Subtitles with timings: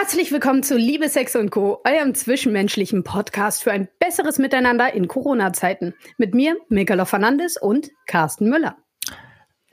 [0.00, 5.08] Herzlich willkommen zu Liebe, Sex und Co., eurem zwischenmenschlichen Podcast für ein besseres Miteinander in
[5.08, 5.92] Corona-Zeiten.
[6.18, 8.76] Mit mir, Mikala Fernandes und Carsten Müller.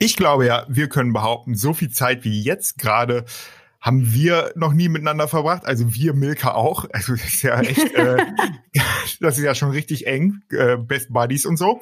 [0.00, 3.24] Ich glaube ja, wir können behaupten, so viel Zeit wie jetzt gerade
[3.86, 5.64] haben wir noch nie miteinander verbracht.
[5.64, 6.86] Also wir Milka auch.
[6.92, 8.16] Also das ist ja echt, äh,
[9.20, 11.80] das ist ja schon richtig eng, äh, Best Buddies und so.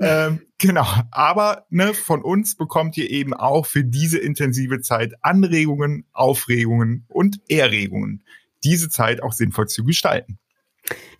[0.00, 0.86] Ähm, genau.
[1.10, 7.38] Aber ne, von uns bekommt ihr eben auch für diese intensive Zeit Anregungen, Aufregungen und
[7.50, 8.24] Erregungen,
[8.64, 10.38] diese Zeit auch sinnvoll zu gestalten.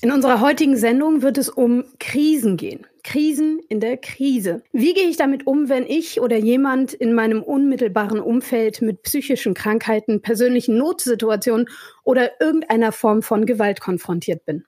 [0.00, 2.86] In unserer heutigen Sendung wird es um Krisen gehen.
[3.04, 4.62] Krisen in der Krise.
[4.72, 9.54] Wie gehe ich damit um, wenn ich oder jemand in meinem unmittelbaren Umfeld mit psychischen
[9.54, 11.68] Krankheiten, persönlichen Notsituationen
[12.04, 14.64] oder irgendeiner Form von Gewalt konfrontiert bin?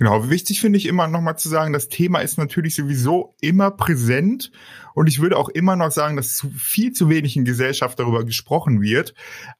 [0.00, 4.50] Genau, wichtig finde ich immer nochmal zu sagen, das Thema ist natürlich sowieso immer präsent
[4.94, 8.24] und ich würde auch immer noch sagen, dass zu, viel zu wenig in Gesellschaft darüber
[8.24, 9.12] gesprochen wird.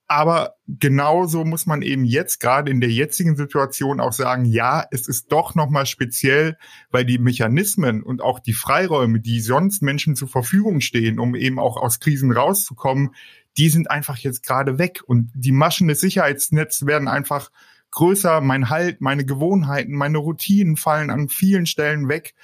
[0.06, 5.08] Aber genauso muss man eben jetzt gerade in der jetzigen Situation auch sagen, ja, es
[5.08, 6.56] ist doch nochmal speziell,
[6.90, 11.58] weil die Mechanismen und auch die Freiräume, die sonst Menschen zur Verfügung stehen, um eben
[11.58, 13.10] auch aus Krisen rauszukommen,
[13.58, 17.50] die sind einfach jetzt gerade weg und die Maschen des Sicherheitsnetzes werden einfach
[17.90, 22.34] größer, mein Halt, meine Gewohnheiten, meine Routinen fallen an vielen Stellen weg.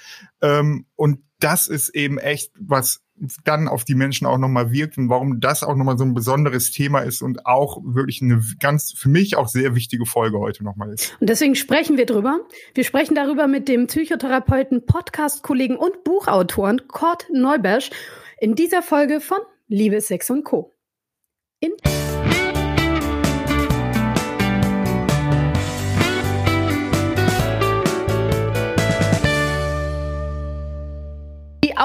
[0.41, 3.01] Ähm, und das ist eben echt, was
[3.43, 6.71] dann auf die Menschen auch nochmal wirkt und warum das auch nochmal so ein besonderes
[6.71, 10.93] Thema ist und auch wirklich eine ganz, für mich auch sehr wichtige Folge heute nochmal
[10.93, 11.17] ist.
[11.19, 12.39] Und deswegen sprechen wir drüber.
[12.75, 17.89] Wir sprechen darüber mit dem Psychotherapeuten, Podcast-Kollegen und Buchautoren Kurt Neubersch
[18.39, 20.73] in dieser Folge von Liebe, Sex und Co.
[21.59, 21.71] In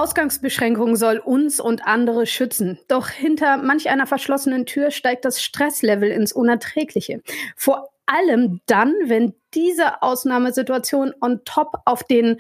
[0.01, 2.79] Ausgangsbeschränkung soll uns und andere schützen.
[2.89, 7.23] Doch hinter manch einer verschlossenen Tür steigt das Stresslevel ins Unerträgliche.
[7.57, 12.39] Vor allem dann, wenn diese Ausnahmesituation on top auf den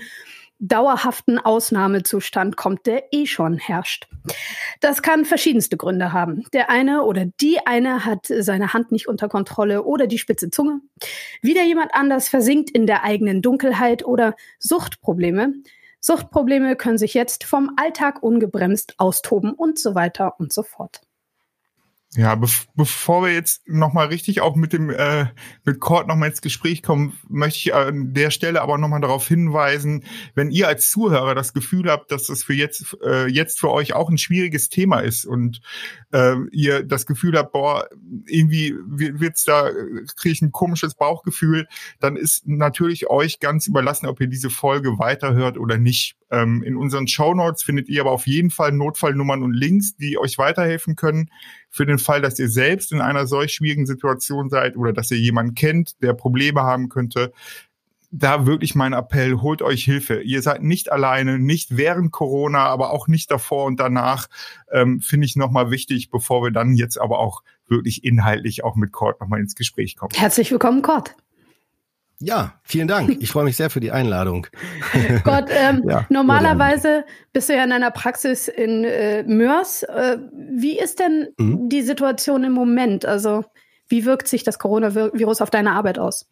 [0.62, 4.08] dauerhaften Ausnahmezustand kommt, der eh schon herrscht.
[4.80, 6.44] Das kann verschiedenste Gründe haben.
[6.52, 10.80] Der eine oder die eine hat seine Hand nicht unter Kontrolle oder die spitze Zunge.
[11.42, 15.54] Wieder jemand anders versinkt in der eigenen Dunkelheit oder Suchtprobleme.
[16.04, 21.00] Suchtprobleme können sich jetzt vom Alltag ungebremst austoben und so weiter und so fort.
[22.14, 25.28] Ja, be bevor wir jetzt nochmal richtig auch mit dem äh,
[25.64, 30.04] mit Cord nochmal ins Gespräch kommen, möchte ich an der Stelle aber nochmal darauf hinweisen,
[30.34, 33.94] wenn ihr als Zuhörer das Gefühl habt, dass das für jetzt äh, jetzt für euch
[33.94, 35.62] auch ein schwieriges Thema ist und
[36.12, 37.88] äh, ihr das Gefühl habt, boah,
[38.26, 39.70] irgendwie wird's da
[40.16, 41.66] kriege ich ein komisches Bauchgefühl,
[41.98, 46.16] dann ist natürlich euch ganz überlassen, ob ihr diese Folge weiterhört oder nicht.
[46.30, 50.18] Ähm, in unseren Show Notes findet ihr aber auf jeden Fall Notfallnummern und Links, die
[50.18, 51.30] euch weiterhelfen können
[51.72, 55.18] für den Fall, dass ihr selbst in einer solch schwierigen Situation seid oder dass ihr
[55.18, 57.32] jemanden kennt, der Probleme haben könnte.
[58.10, 60.20] Da wirklich mein Appell, holt euch Hilfe.
[60.20, 64.28] Ihr seid nicht alleine, nicht während Corona, aber auch nicht davor und danach.
[64.70, 68.92] Ähm, Finde ich nochmal wichtig, bevor wir dann jetzt aber auch wirklich inhaltlich auch mit
[68.92, 70.12] Cord nochmal ins Gespräch kommen.
[70.14, 71.16] Herzlich willkommen, Cord.
[72.22, 73.10] Ja, vielen Dank.
[73.22, 74.46] Ich freue mich sehr für die Einladung.
[75.24, 79.82] Gott, ähm, ja, normalerweise bist du ja in einer Praxis in äh, Mörs.
[79.84, 81.68] Äh, wie ist denn mhm.
[81.68, 83.04] die Situation im Moment?
[83.04, 83.44] Also,
[83.88, 86.26] wie wirkt sich das Coronavirus auf deine Arbeit aus?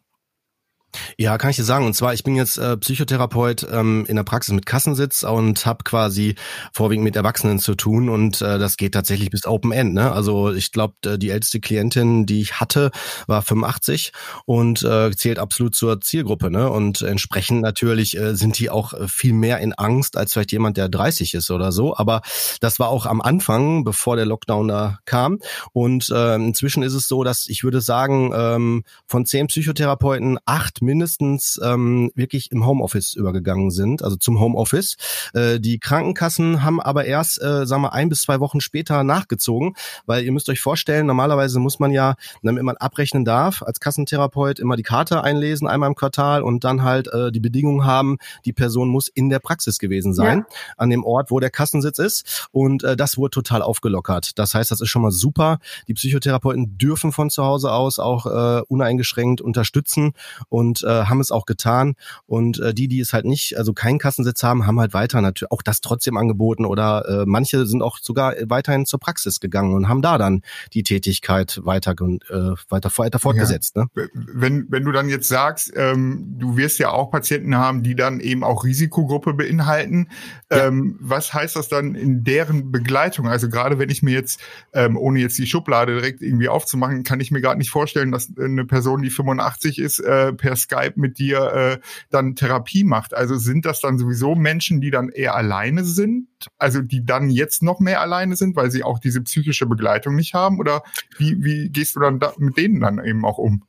[1.17, 1.85] Ja, kann ich dir sagen.
[1.85, 5.83] Und zwar, ich bin jetzt äh, Psychotherapeut ähm, in der Praxis mit Kassensitz und habe
[5.83, 6.35] quasi
[6.73, 9.93] vorwiegend mit Erwachsenen zu tun und äh, das geht tatsächlich bis Open End.
[9.93, 10.11] Ne?
[10.11, 12.91] Also ich glaube, die älteste Klientin, die ich hatte,
[13.27, 14.11] war 85
[14.45, 16.51] und äh, zählt absolut zur Zielgruppe.
[16.51, 16.69] Ne?
[16.69, 20.77] Und entsprechend natürlich äh, sind die auch äh, viel mehr in Angst als vielleicht jemand,
[20.77, 21.95] der 30 ist oder so.
[21.95, 22.21] Aber
[22.59, 25.39] das war auch am Anfang, bevor der Lockdown da kam.
[25.73, 30.80] Und äh, inzwischen ist es so, dass ich würde sagen, ähm, von zehn Psychotherapeuten acht
[30.81, 34.97] mindestens ähm, wirklich im Homeoffice übergegangen sind, also zum Homeoffice.
[35.33, 39.75] Äh, die Krankenkassen haben aber erst, äh, sagen wir, ein bis zwei Wochen später nachgezogen,
[40.05, 44.59] weil ihr müsst euch vorstellen, normalerweise muss man ja, damit man abrechnen darf, als Kassentherapeut
[44.59, 48.53] immer die Karte einlesen, einmal im Quartal und dann halt äh, die Bedingungen haben, die
[48.53, 50.55] Person muss in der Praxis gewesen sein, ja.
[50.77, 52.47] an dem Ort, wo der Kassensitz ist.
[52.51, 54.37] Und äh, das wurde total aufgelockert.
[54.39, 55.59] Das heißt, das ist schon mal super.
[55.87, 60.13] Die Psychotherapeuten dürfen von zu Hause aus auch äh, uneingeschränkt unterstützen
[60.49, 61.95] und äh, haben es auch getan.
[62.25, 65.51] Und äh, die, die es halt nicht, also keinen Kassensitz haben, haben halt weiter natürlich
[65.51, 69.89] auch das trotzdem angeboten oder äh, manche sind auch sogar weiterhin zur Praxis gegangen und
[69.89, 70.41] haben da dann
[70.73, 73.75] die Tätigkeit weiter, äh, weiter, weiter fortgesetzt.
[73.75, 73.85] Ja.
[73.93, 74.09] Ne?
[74.13, 78.19] Wenn, wenn du dann jetzt sagst, ähm, du wirst ja auch Patienten haben, die dann
[78.19, 80.09] eben auch Risikogruppe beinhalten,
[80.51, 80.67] ja.
[80.67, 83.27] ähm, was heißt das dann in deren Begleitung?
[83.27, 84.39] Also gerade wenn ich mir jetzt,
[84.73, 88.29] ähm, ohne jetzt die Schublade direkt irgendwie aufzumachen, kann ich mir gerade nicht vorstellen, dass
[88.37, 91.79] eine Person, die 85 ist, äh, per Skype mit dir äh,
[92.09, 93.13] dann Therapie macht.
[93.13, 96.27] Also sind das dann sowieso Menschen, die dann eher alleine sind?
[96.57, 100.33] Also die dann jetzt noch mehr alleine sind, weil sie auch diese psychische Begleitung nicht
[100.33, 100.59] haben?
[100.59, 100.83] Oder
[101.17, 103.63] wie, wie gehst du dann da mit denen dann eben auch um?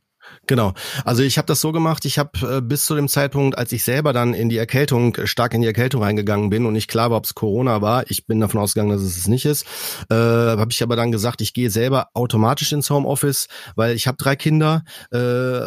[0.46, 0.72] Genau.
[1.04, 3.84] Also ich habe das so gemacht, ich habe äh, bis zu dem Zeitpunkt, als ich
[3.84, 7.10] selber dann in die Erkältung, äh, stark in die Erkältung reingegangen bin und nicht klar
[7.10, 9.66] war, ob es Corona war, ich bin davon ausgegangen, dass es es nicht ist,
[10.10, 13.46] äh, habe ich aber dann gesagt, ich gehe selber automatisch ins Homeoffice,
[13.76, 14.82] weil ich habe drei Kinder,
[15.12, 15.60] äh,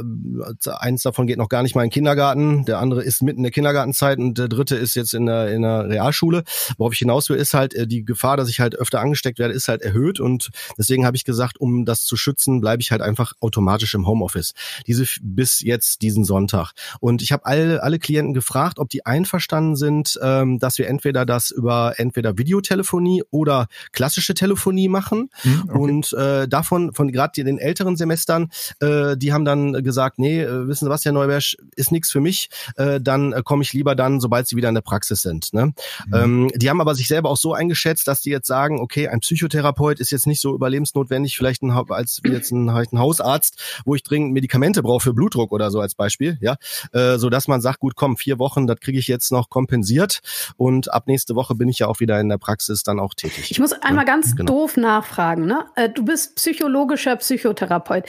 [0.80, 3.44] eins davon geht noch gar nicht mal in den Kindergarten, der andere ist mitten in
[3.44, 6.44] der Kindergartenzeit und der dritte ist jetzt in der, in der Realschule.
[6.78, 9.54] Worauf ich hinaus will, ist halt äh, die Gefahr, dass ich halt öfter angesteckt werde,
[9.54, 13.02] ist halt erhöht und deswegen habe ich gesagt, um das zu schützen, bleibe ich halt
[13.02, 14.45] einfach automatisch im Homeoffice
[14.88, 16.72] diese bis jetzt diesen Sonntag.
[17.00, 21.26] Und ich habe alle, alle Klienten gefragt, ob die einverstanden sind, ähm, dass wir entweder
[21.26, 25.30] das über entweder Videotelefonie oder klassische Telefonie machen.
[25.42, 25.78] Hm, okay.
[25.78, 28.50] Und äh, davon, von gerade den älteren Semestern,
[28.80, 32.22] äh, die haben dann gesagt, nee, äh, wissen Sie was, Herr Neubersch, ist nichts für
[32.22, 35.54] mich, äh, dann äh, komme ich lieber dann, sobald sie wieder in der Praxis sind.
[35.54, 35.74] Ne?
[36.08, 36.14] Mhm.
[36.14, 39.20] Ähm, die haben aber sich selber auch so eingeschätzt, dass die jetzt sagen, okay, ein
[39.20, 43.96] Psychotherapeut ist jetzt nicht so überlebensnotwendig, vielleicht ein, als jetzt ein, halt ein Hausarzt, wo
[43.96, 46.58] ich dringend Medikamente brauche für Blutdruck oder so als Beispiel, ja,
[46.92, 50.20] äh, so dass man sagt, gut, komm, vier Wochen, das kriege ich jetzt noch kompensiert
[50.58, 53.50] und ab nächste Woche bin ich ja auch wieder in der Praxis dann auch tätig.
[53.50, 54.52] Ich muss einmal ja, ganz genau.
[54.52, 55.66] doof nachfragen, ne?
[55.76, 58.06] Äh, du bist psychologischer Psychotherapeut.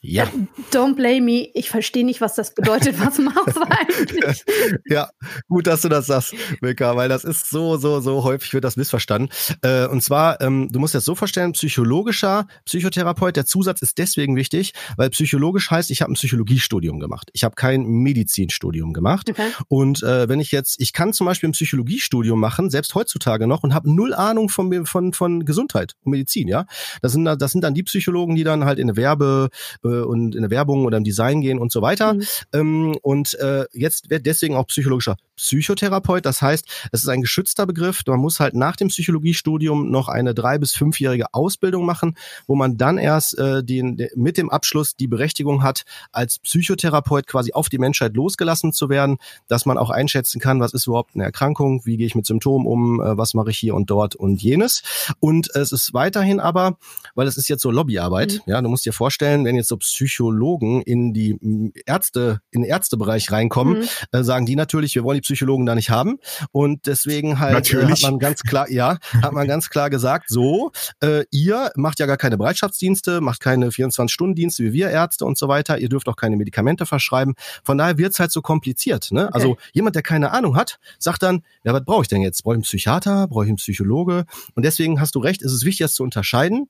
[0.00, 0.24] Ja.
[0.24, 0.28] Äh,
[0.72, 1.48] don't blame me.
[1.54, 3.00] Ich verstehe nicht, was das bedeutet.
[3.00, 4.44] Was machst du eigentlich?
[4.86, 5.10] ja,
[5.48, 8.76] gut, dass du das sagst, Milka, weil das ist so, so, so häufig wird das
[8.76, 9.30] missverstanden.
[9.62, 13.98] Äh, und zwar, ähm, du musst dir das so vorstellen, psychologischer Psychotherapeut, der Zusatz ist
[13.98, 17.30] deswegen wichtig, weil psychologisch heißt, ich habe ein Psychologiestudium gemacht.
[17.32, 19.30] Ich habe kein Medizinstudium gemacht.
[19.30, 19.50] Okay.
[19.68, 23.62] Und äh, wenn ich jetzt, ich kann zum Beispiel ein Psychologiestudium machen, selbst heutzutage noch,
[23.62, 26.66] und habe null Ahnung von, von, von Gesundheit und Medizin, ja.
[27.02, 29.48] Das sind, das sind dann die Psychologen, die dann halt in der Werbe,
[29.88, 32.14] äh, und in der Werbung oder im Design gehen und so weiter.
[32.14, 32.22] Mhm.
[32.52, 36.26] Ähm, und äh, jetzt wird deswegen auch psychologischer Psychotherapeut.
[36.26, 38.02] Das heißt, es ist ein geschützter Begriff.
[38.06, 42.76] Man muss halt nach dem Psychologiestudium noch eine drei- bis fünfjährige Ausbildung machen, wo man
[42.76, 47.78] dann erst äh, den, mit dem Abschluss die Berechtigung hat, als Psychotherapeut quasi auf die
[47.78, 51.96] Menschheit losgelassen zu werden, dass man auch einschätzen kann, was ist überhaupt eine Erkrankung, wie
[51.96, 54.82] gehe ich mit Symptomen um, äh, was mache ich hier und dort und jenes.
[55.20, 56.76] Und es ist weiterhin aber,
[57.14, 58.52] weil es ist jetzt so Lobbyarbeit, mhm.
[58.52, 61.38] ja, du musst dir vorstellen, wenn jetzt so Psychologen in die
[61.86, 63.88] Ärzte, in den Ärztebereich reinkommen, mhm.
[64.12, 66.18] äh, sagen die natürlich, wir wollen die Psychologen da nicht haben.
[66.52, 70.72] Und deswegen halt äh, hat man ganz klar, ja, hat man ganz klar gesagt, so,
[71.00, 75.48] äh, ihr macht ja gar keine Bereitschaftsdienste, macht keine 24-Stunden-Dienste wie wir Ärzte und so
[75.48, 77.34] weiter, ihr dürft auch keine Medikamente verschreiben.
[77.62, 79.12] Von daher wird's halt so kompliziert.
[79.12, 79.26] Ne?
[79.26, 79.34] Okay.
[79.34, 82.42] Also jemand, der keine Ahnung hat, sagt dann, ja, was brauche ich denn jetzt?
[82.42, 83.28] Brauche ich einen Psychiater?
[83.28, 84.24] Brauche ich einen Psychologe?
[84.54, 86.68] Und deswegen hast du recht, ist es wichtig, das zu unterscheiden.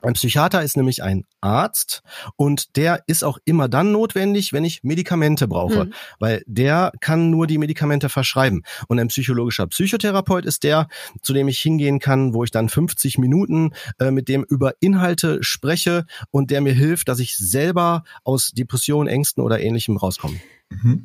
[0.00, 2.02] Ein Psychiater ist nämlich ein Arzt
[2.36, 5.94] und der ist auch immer dann notwendig, wenn ich Medikamente brauche, mhm.
[6.20, 8.62] weil der kann nur die Medikamente verschreiben.
[8.86, 10.88] Und ein psychologischer Psychotherapeut ist der,
[11.22, 15.42] zu dem ich hingehen kann, wo ich dann 50 Minuten äh, mit dem über Inhalte
[15.42, 20.38] spreche und der mir hilft, dass ich selber aus Depressionen, Ängsten oder ähnlichem rauskomme.
[20.70, 21.04] Mhm.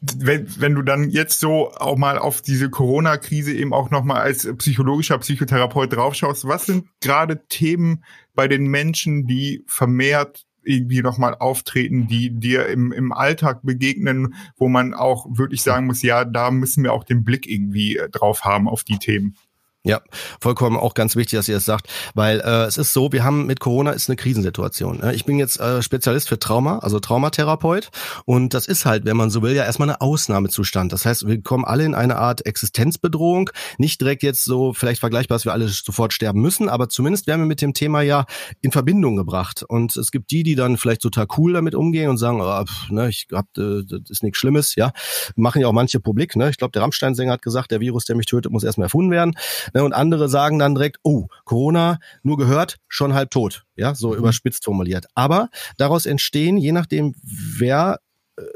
[0.00, 4.48] Wenn, wenn du dann jetzt so auch mal auf diese Corona-Krise eben auch nochmal als
[4.56, 8.04] psychologischer Psychotherapeut draufschaust, was sind gerade Themen
[8.34, 14.68] bei den Menschen, die vermehrt irgendwie nochmal auftreten, die dir im, im Alltag begegnen, wo
[14.68, 18.44] man auch wirklich sagen muss, ja, da müssen wir auch den Blick irgendwie äh, drauf
[18.44, 19.36] haben auf die Themen.
[19.84, 20.00] Ja,
[20.40, 23.46] vollkommen auch ganz wichtig, dass ihr das sagt, weil äh, es ist so, wir haben
[23.46, 24.98] mit Corona ist eine Krisensituation.
[24.98, 25.12] Ne?
[25.12, 27.90] Ich bin jetzt äh, Spezialist für Trauma, also Traumatherapeut
[28.24, 30.92] und das ist halt, wenn man so will, ja erstmal eine Ausnahmezustand.
[30.92, 35.34] Das heißt, wir kommen alle in eine Art Existenzbedrohung, nicht direkt jetzt so vielleicht vergleichbar,
[35.34, 38.26] dass wir alle sofort sterben müssen, aber zumindest werden wir mit dem Thema ja
[38.60, 42.18] in Verbindung gebracht und es gibt die, die dann vielleicht total cool damit umgehen und
[42.18, 44.92] sagen, oh, pff, ne, ich hab, äh, das ist nichts Schlimmes, ja,
[45.34, 46.36] machen ja auch manche publik.
[46.36, 46.50] Ne?
[46.50, 49.34] Ich glaube, der Rammstein-Sänger hat gesagt, der Virus, der mich tötet, muss erstmal erfunden werden.
[49.74, 53.64] Ne, und andere sagen dann direkt, oh, Corona, nur gehört, schon halb tot.
[53.76, 54.18] Ja, so mhm.
[54.18, 55.06] überspitzt formuliert.
[55.14, 55.48] Aber
[55.78, 57.98] daraus entstehen, je nachdem, wer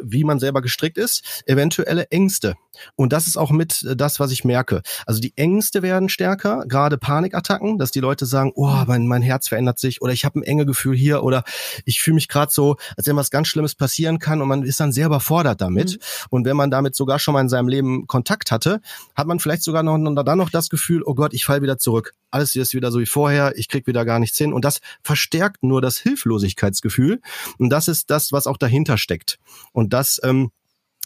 [0.02, 2.54] wie man selber gestrickt ist, eventuelle Ängste.
[2.94, 4.82] Und das ist auch mit äh, das, was ich merke.
[5.06, 9.48] Also die Ängste werden stärker, gerade Panikattacken, dass die Leute sagen, oh, mein, mein Herz
[9.48, 11.44] verändert sich oder ich habe ein enge Gefühl hier oder
[11.84, 14.80] ich fühle mich gerade so, als wenn was ganz Schlimmes passieren kann und man ist
[14.80, 15.92] dann sehr überfordert damit.
[15.92, 16.26] Mhm.
[16.30, 18.80] Und wenn man damit sogar schon mal in seinem Leben Kontakt hatte,
[19.14, 22.14] hat man vielleicht sogar noch, dann noch das Gefühl, oh Gott, ich falle wieder zurück.
[22.30, 24.52] Alles ist wieder so wie vorher, ich krieg wieder gar nichts hin.
[24.52, 27.20] Und das verstärkt nur das Hilflosigkeitsgefühl.
[27.58, 29.38] Und das ist das, was auch dahinter steckt.
[29.72, 30.50] Und das ähm,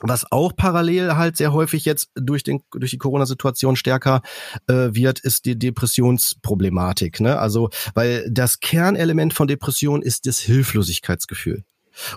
[0.01, 4.23] was auch parallel halt sehr häufig jetzt durch, den, durch die Corona-Situation stärker
[4.67, 7.21] äh, wird, ist die Depressionsproblematik.
[7.21, 7.39] Ne?
[7.39, 11.65] Also, weil das Kernelement von Depression ist das Hilflosigkeitsgefühl.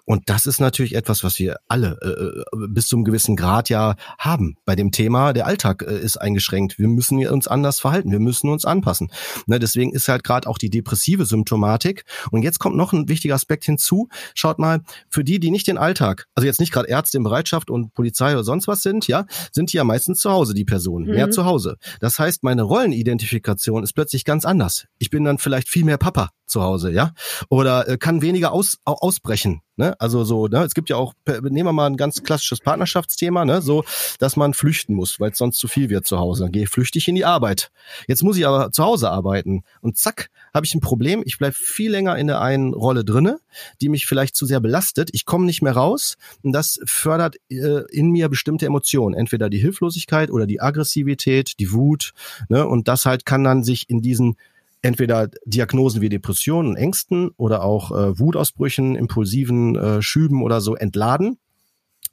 [0.06, 3.96] Und das ist natürlich etwas, was wir alle äh, äh, bis zum gewissen Grad ja
[4.18, 5.34] haben bei dem Thema.
[5.34, 6.80] Der Alltag äh, ist eingeschränkt.
[6.80, 8.12] Wir müssen uns anders verhalten.
[8.12, 9.12] Wir müssen uns anpassen.
[9.48, 12.06] Ne, deswegen ist halt gerade auch die depressive Symptomatik.
[12.32, 14.10] Und jetzt kommt noch ein wichtiger Aspekt hinzu.
[14.34, 17.70] Schaut mal, für die, die nicht den Alltag, also jetzt nicht gerade Ärzte in Bereitschaft
[17.70, 21.06] und Polizei oder sonst was sind, ja, sind die ja meistens zu Hause, die Personen,
[21.06, 21.14] mhm.
[21.14, 21.78] mehr zu Hause.
[22.00, 24.86] Das heißt, meine Rollenidentifikation ist plötzlich ganz anders.
[25.00, 27.12] Ich bin dann vielleicht viel mehr Papa zu Hause, ja,
[27.50, 29.62] oder äh, kann weniger aus, ausbrechen.
[29.76, 30.00] Ne?
[30.00, 30.64] Also so, ne?
[30.64, 33.60] es gibt ja auch, nehmen wir mal ein ganz klassisches Partnerschaftsthema, ne?
[33.64, 33.84] so,
[34.20, 36.44] dass man flüchten muss, weil es sonst zu viel wird zu Hause.
[36.44, 37.72] Dann gehe flüchtig in die Arbeit.
[38.08, 41.24] Jetzt muss ich aber zu Hause arbeiten und zack, habe ich ein Problem.
[41.26, 43.40] Ich bleib viel länger in der einen Rolle drinne,
[43.82, 45.10] die mich vielleicht zu sehr belastet.
[45.12, 49.58] Ich komme nicht mehr raus und das fördert äh, in mir bestimmte Emotionen, entweder die
[49.58, 52.14] Hilflosigkeit oder die Aggressivität, die Wut.
[52.48, 52.68] Ne?
[52.68, 54.36] Und das halt kann dann sich in diesen
[54.84, 61.40] entweder Diagnosen wie Depressionen, Ängsten oder auch äh, Wutausbrüchen, impulsiven äh, Schüben oder so entladen.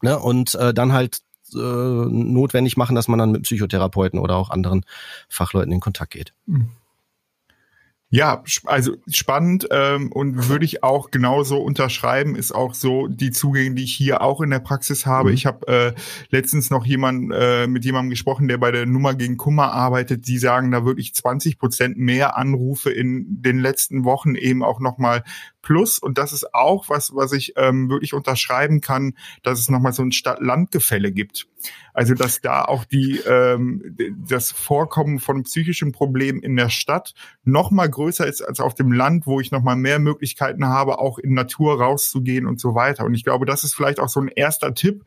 [0.00, 0.18] Ne?
[0.18, 1.20] Und äh, dann halt
[1.52, 4.84] äh, notwendig machen, dass man dann mit Psychotherapeuten oder auch anderen
[5.28, 6.32] Fachleuten in Kontakt geht.
[6.46, 6.70] Mhm.
[8.12, 13.76] Ja, also spannend ähm, und würde ich auch genauso unterschreiben, ist auch so die Zugänge,
[13.76, 15.28] die ich hier auch in der Praxis habe.
[15.28, 15.34] Mhm.
[15.36, 15.92] Ich habe äh,
[16.30, 20.26] letztens noch jemand äh, mit jemandem gesprochen, der bei der Nummer gegen Kummer arbeitet.
[20.26, 25.22] Die sagen, da wirklich 20 Prozent mehr Anrufe in den letzten Wochen eben auch nochmal
[25.62, 25.98] plus.
[25.98, 30.02] Und das ist auch was, was ich ähm, wirklich unterschreiben kann, dass es nochmal so
[30.02, 31.46] ein Stadt-Land-Gefälle gibt.
[31.92, 37.14] Also dass da auch die ähm, das Vorkommen von psychischen Problemen in der Stadt
[37.44, 40.98] noch mal größer ist als auf dem Land, wo ich noch mal mehr Möglichkeiten habe,
[40.98, 43.04] auch in Natur rauszugehen und so weiter.
[43.04, 45.04] Und ich glaube, das ist vielleicht auch so ein erster Tipp,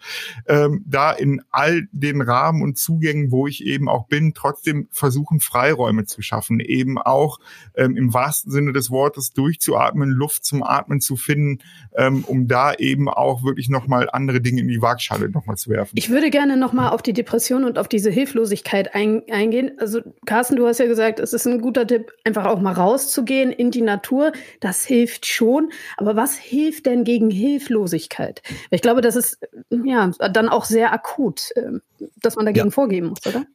[0.47, 5.39] ähm, da in all den Rahmen und Zugängen, wo ich eben auch bin, trotzdem versuchen
[5.39, 7.39] Freiräume zu schaffen, eben auch
[7.75, 11.59] ähm, im wahrsten Sinne des Wortes durchzuatmen, Luft zum Atmen zu finden,
[11.95, 15.55] ähm, um da eben auch wirklich noch mal andere Dinge in die Waagschale noch mal
[15.55, 15.95] zu werfen.
[15.95, 19.71] Ich würde gerne noch mal auf die Depression und auf diese Hilflosigkeit ein, eingehen.
[19.79, 23.51] Also Carsten, du hast ja gesagt, es ist ein guter Tipp, einfach auch mal rauszugehen
[23.51, 24.31] in die Natur.
[24.59, 25.71] Das hilft schon.
[25.97, 28.41] Aber was hilft denn gegen Hilflosigkeit?
[28.69, 31.81] Ich glaube, das ist ja dann auch sehr akut, ähm,
[32.21, 32.71] dass man dagegen ja.
[32.71, 33.45] vorgehen muss, oder?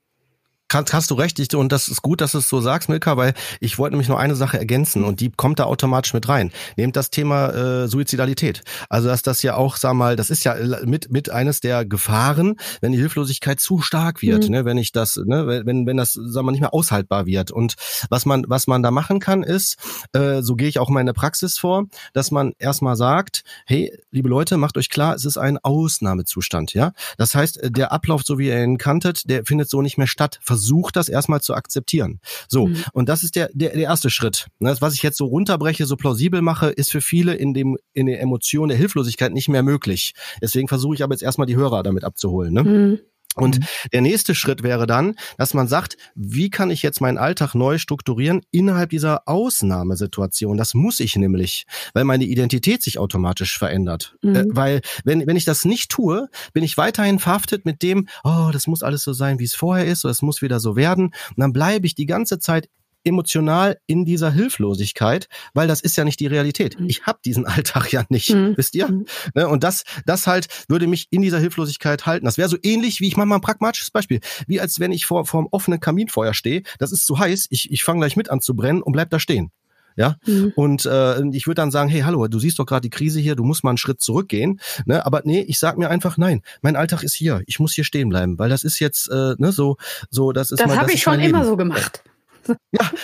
[0.69, 3.17] Kannst, hast du recht, ich, und das ist gut, dass du es so sagst, Milka,
[3.17, 6.53] weil ich wollte nämlich nur eine Sache ergänzen und die kommt da automatisch mit rein.
[6.77, 8.61] Nehmt das Thema äh, Suizidalität.
[8.91, 12.57] Also dass das ja auch, sag mal, das ist ja mit mit eines der Gefahren,
[12.83, 14.51] wenn die Hilflosigkeit zu stark wird, mhm.
[14.51, 17.51] ne, wenn ich das, ne, wenn wenn das, sag mal, nicht mehr aushaltbar wird.
[17.51, 17.77] Und
[18.11, 19.79] was man was man da machen kann, ist,
[20.13, 24.29] äh, so gehe ich auch in meine Praxis vor, dass man erstmal sagt, hey, liebe
[24.29, 26.93] Leute, macht euch klar, es ist ein Ausnahmezustand, ja.
[27.17, 30.41] Das heißt, der Ablauf, so wie ihr ihn kanntet, der findet so nicht mehr statt
[30.43, 30.58] versucht
[30.91, 32.21] das erstmal zu akzeptieren.
[32.49, 32.85] So, mhm.
[32.93, 34.47] und das ist der, der, der erste Schritt.
[34.61, 37.77] Das, ne, was ich jetzt so runterbreche, so plausibel mache, ist für viele in dem
[37.95, 40.13] in der Emotion der Hilflosigkeit nicht mehr möglich.
[40.43, 42.53] Deswegen versuche ich aber jetzt erstmal die Hörer damit abzuholen.
[42.53, 42.65] Ne?
[42.65, 42.99] Mhm.
[43.41, 43.65] Und mhm.
[43.93, 47.79] der nächste Schritt wäre dann, dass man sagt, wie kann ich jetzt meinen Alltag neu
[47.79, 50.57] strukturieren innerhalb dieser Ausnahmesituation?
[50.57, 54.17] Das muss ich nämlich, weil meine Identität sich automatisch verändert.
[54.23, 54.37] Mhm.
[54.37, 58.51] Äh, weil wenn, wenn ich das nicht tue, bin ich weiterhin verhaftet mit dem, oh,
[58.53, 61.07] das muss alles so sein, wie es vorher ist, oder es muss wieder so werden.
[61.07, 62.69] Und dann bleibe ich die ganze Zeit
[63.05, 66.79] emotional in dieser Hilflosigkeit, weil das ist ja nicht die Realität.
[66.79, 66.89] Mhm.
[66.89, 68.57] Ich habe diesen Alltag ja nicht, mhm.
[68.57, 68.89] wisst ihr?
[68.89, 69.07] Mhm.
[69.35, 72.25] Ne, und das, das halt würde mich in dieser Hilflosigkeit halten.
[72.25, 75.07] Das wäre so ähnlich wie ich mache mal ein pragmatisches Beispiel, wie als wenn ich
[75.07, 76.63] vor vor einem offenen Kaminfeuer stehe.
[76.79, 77.47] Das ist zu heiß.
[77.51, 79.51] Ich ich fange gleich mit an zu brennen und bleib da stehen.
[79.99, 80.53] Ja, mhm.
[80.55, 83.35] und äh, ich würde dann sagen, hey, hallo, du siehst doch gerade die Krise hier,
[83.35, 84.61] du musst mal einen Schritt zurückgehen.
[84.87, 85.05] Ne?
[85.05, 88.09] Aber nee, ich sag mir einfach, nein, mein Alltag ist hier, ich muss hier stehen
[88.09, 89.77] bleiben, weil das ist jetzt äh, ne, so,
[90.09, 92.05] so, das ist das habe ich schon immer so gemacht.
[92.05, 92.13] Ja,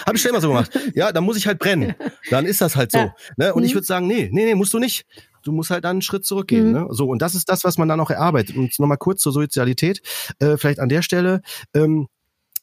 [0.06, 0.70] habe ich schon immer so gemacht.
[0.94, 1.94] Ja, dann muss ich halt brennen.
[2.30, 2.98] Dann ist das halt so.
[2.98, 3.14] Ja.
[3.36, 3.54] Ne?
[3.54, 3.66] Und mhm.
[3.66, 5.06] ich würde sagen, nee, nee, nee, musst du nicht.
[5.42, 6.68] Du musst halt dann einen Schritt zurückgehen.
[6.68, 6.72] Mhm.
[6.72, 6.86] Ne?
[6.90, 8.56] So, und das ist das, was man dann auch erarbeitet.
[8.56, 10.00] Und nochmal kurz zur Sozialität.
[10.38, 11.42] Äh, vielleicht an der Stelle.
[11.74, 12.08] Ähm,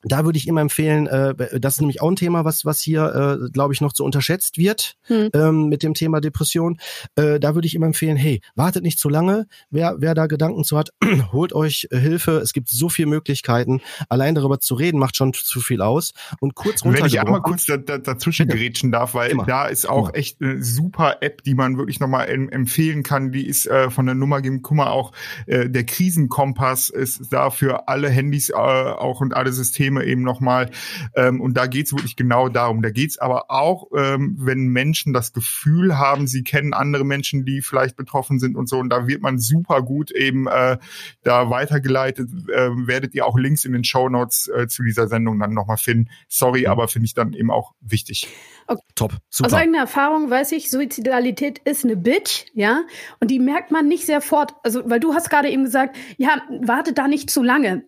[0.03, 3.39] da würde ich immer empfehlen, äh, das ist nämlich auch ein Thema, was, was hier,
[3.45, 5.29] äh, glaube ich, noch zu unterschätzt wird hm.
[5.33, 6.79] ähm, mit dem Thema Depression.
[7.15, 9.47] Äh, da würde ich immer empfehlen, hey, wartet nicht zu lange.
[9.69, 10.89] Wer, wer da Gedanken zu hat,
[11.31, 12.37] holt euch äh, Hilfe.
[12.37, 13.81] Es gibt so viele Möglichkeiten.
[14.09, 16.13] Allein darüber zu reden, macht schon zu viel aus.
[16.39, 16.99] Und kurz runter.
[16.99, 18.57] Wenn ich einmal kurz da, da, dazwischen Bitte.
[18.57, 19.45] gerätschen darf, weil immer.
[19.45, 20.17] da ist auch immer.
[20.17, 23.31] echt eine super App, die man wirklich nochmal empfehlen kann.
[23.31, 25.11] Die ist äh, von der Nummer gegen Kummer auch
[25.45, 30.21] äh, der Krisenkompass ist da für alle Handys äh, auch und alle Systeme Thema eben
[30.23, 30.69] nochmal.
[31.15, 32.81] Ähm, und da geht es wirklich genau darum.
[32.81, 37.45] Da geht es aber auch, ähm, wenn Menschen das Gefühl haben, sie kennen andere Menschen,
[37.45, 38.77] die vielleicht betroffen sind und so.
[38.77, 40.77] Und da wird man super gut eben äh,
[41.23, 42.29] da weitergeleitet.
[42.49, 45.77] Äh, werdet ihr auch Links in den Show Notes äh, zu dieser Sendung dann nochmal
[45.77, 46.09] finden.
[46.27, 48.27] Sorry, aber finde ich dann eben auch wichtig.
[48.67, 48.81] Okay.
[48.95, 49.47] Top, super.
[49.47, 52.83] Aus eigener Erfahrung weiß ich, Suizidalität ist eine Bitch, ja,
[53.19, 54.53] und die merkt man nicht sehr fort.
[54.63, 57.83] Also, weil du hast gerade eben gesagt, ja, wartet da nicht zu lange.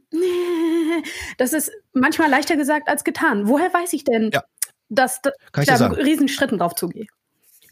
[1.38, 3.48] Das ist manchmal leichter gesagt als getan.
[3.48, 4.44] Woher weiß ich denn, ja.
[4.90, 7.08] dass da, da einen Riesenschritten drauf zugehe?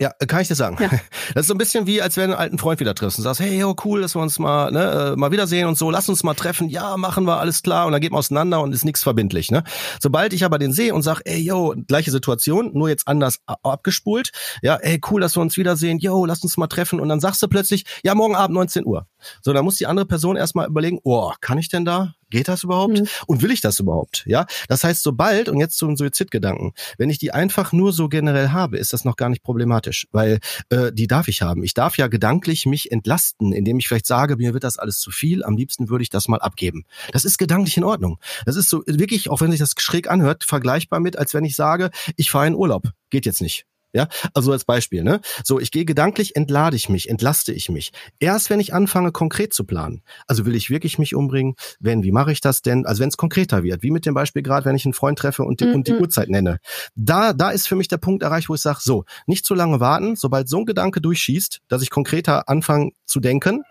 [0.01, 0.77] Ja, kann ich dir sagen.
[0.79, 0.89] Ja.
[1.35, 3.23] Das ist so ein bisschen wie, als wenn du einen alten Freund wieder triffst und
[3.23, 6.09] sagst, hey, yo, cool, dass wir uns mal, ne, äh, mal wiedersehen und so, lass
[6.09, 8.83] uns mal treffen, ja, machen wir, alles klar, und dann geht man auseinander und ist
[8.83, 9.63] nichts verbindlich, ne.
[10.01, 14.31] Sobald ich aber den sehe und sag, ey, yo, gleiche Situation, nur jetzt anders abgespult,
[14.61, 17.41] ja, ey, cool, dass wir uns wiedersehen, yo, lass uns mal treffen, und dann sagst
[17.43, 19.05] du plötzlich, ja, morgen Abend 19 Uhr.
[19.41, 22.15] So, dann muss die andere Person erstmal überlegen, oh, kann ich denn da?
[22.31, 22.99] Geht das überhaupt?
[22.99, 23.07] Mhm.
[23.27, 24.23] Und will ich das überhaupt?
[24.25, 28.49] Ja, das heißt, sobald, und jetzt zum Suizidgedanken, wenn ich die einfach nur so generell
[28.49, 31.63] habe, ist das noch gar nicht problematisch, weil äh, die darf ich haben.
[31.63, 35.11] Ich darf ja gedanklich mich entlasten, indem ich vielleicht sage, mir wird das alles zu
[35.11, 36.85] viel, am liebsten würde ich das mal abgeben.
[37.11, 38.17] Das ist gedanklich in Ordnung.
[38.45, 41.55] Das ist so wirklich, auch wenn sich das schräg anhört, vergleichbar mit, als wenn ich
[41.55, 42.91] sage, ich fahre in Urlaub.
[43.09, 43.65] Geht jetzt nicht.
[43.93, 45.19] Ja, also als Beispiel, ne?
[45.43, 47.91] So, ich gehe gedanklich, entlade ich mich, entlaste ich mich.
[48.19, 50.01] Erst wenn ich anfange, konkret zu planen.
[50.27, 51.55] Also will ich wirklich mich umbringen?
[51.79, 52.85] Wenn, wie mache ich das denn?
[52.85, 55.43] Also wenn es konkreter wird, wie mit dem Beispiel gerade, wenn ich einen Freund treffe
[55.43, 55.75] und die, mhm.
[55.75, 56.59] und die Uhrzeit nenne.
[56.95, 59.79] Da, da ist für mich der Punkt erreicht, wo ich sage, so, nicht zu lange
[59.81, 63.63] warten, sobald so ein Gedanke durchschießt, dass ich konkreter anfange zu denken,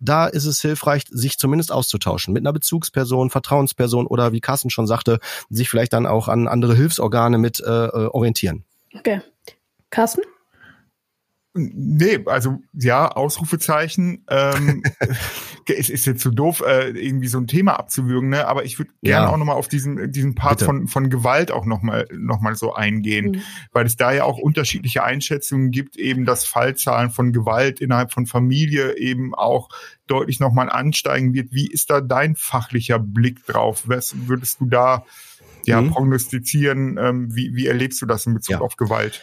[0.00, 4.88] da ist es hilfreich, sich zumindest auszutauschen mit einer Bezugsperson, Vertrauensperson oder wie Carsten schon
[4.88, 5.20] sagte,
[5.50, 8.64] sich vielleicht dann auch an andere Hilfsorgane mit äh, äh orientieren.
[8.94, 9.20] Okay.
[9.90, 10.22] Carsten?
[11.54, 14.24] Nee, also ja, Ausrufezeichen.
[14.28, 14.82] Ähm,
[15.68, 18.46] es ist jetzt zu so doof, äh, irgendwie so ein Thema abzuwürgen, ne?
[18.46, 19.32] aber ich würde gerne ja.
[19.32, 23.32] auch nochmal auf diesen, diesen Part von, von Gewalt auch nochmal noch mal so eingehen,
[23.32, 23.42] mhm.
[23.72, 28.26] weil es da ja auch unterschiedliche Einschätzungen gibt, eben dass Fallzahlen von Gewalt innerhalb von
[28.26, 29.68] Familie eben auch
[30.06, 31.52] deutlich nochmal ansteigen wird.
[31.52, 33.84] Wie ist da dein fachlicher Blick drauf?
[33.86, 35.04] Was würdest du da
[35.66, 35.90] ja, mhm.
[35.90, 36.98] prognostizieren?
[36.98, 38.60] Ähm, wie, wie erlebst du das in Bezug ja.
[38.60, 39.22] auf Gewalt?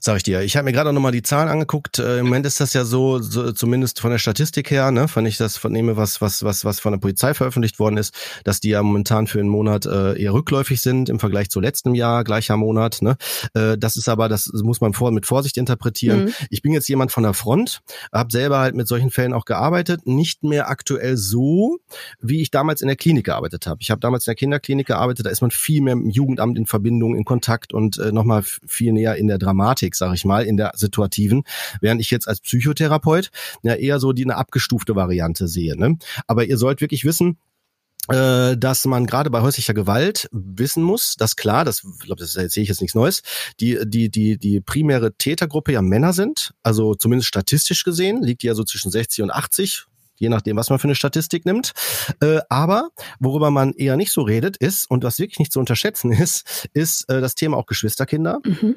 [0.00, 0.42] Sag ich dir.
[0.42, 1.98] Ich habe mir gerade noch mal die Zahlen angeguckt.
[1.98, 5.26] Äh, Im Moment ist das ja so, so, zumindest von der Statistik her, ne, wenn
[5.26, 8.70] ich das vernehme, was was was was von der Polizei veröffentlicht worden ist, dass die
[8.70, 12.56] ja momentan für einen Monat äh, eher rückläufig sind im Vergleich zu letztem Jahr, gleicher
[12.56, 13.02] Monat.
[13.02, 13.16] Ne.
[13.54, 16.26] Äh, das ist aber, das muss man vor mit Vorsicht interpretieren.
[16.26, 16.34] Mhm.
[16.50, 17.80] Ich bin jetzt jemand von der Front,
[18.12, 21.78] habe selber halt mit solchen Fällen auch gearbeitet, nicht mehr aktuell so,
[22.20, 23.78] wie ich damals in der Klinik gearbeitet habe.
[23.80, 26.66] Ich habe damals in der Kinderklinik gearbeitet, da ist man viel mehr im Jugendamt in
[26.66, 29.63] Verbindung, in Kontakt und äh, noch mal viel näher in der Dramatik,
[29.94, 31.44] sag ich mal, in der situativen,
[31.80, 33.30] während ich jetzt als Psychotherapeut
[33.62, 35.76] ja eher so die eine abgestufte Variante sehe.
[35.76, 35.98] Ne?
[36.26, 37.38] Aber ihr sollt wirklich wissen,
[38.08, 42.64] äh, dass man gerade bei häuslicher Gewalt wissen muss, dass klar, das glaube das erzähle
[42.64, 43.22] ich jetzt nichts Neues,
[43.60, 48.48] die die die die primäre Tätergruppe ja Männer sind, also zumindest statistisch gesehen liegt die
[48.48, 51.72] ja so zwischen 60 und 80, je nachdem, was man für eine Statistik nimmt.
[52.20, 56.12] Äh, aber worüber man eher nicht so redet, ist, und was wirklich nicht zu unterschätzen
[56.12, 58.40] ist, ist äh, das Thema auch Geschwisterkinder.
[58.44, 58.76] Mhm.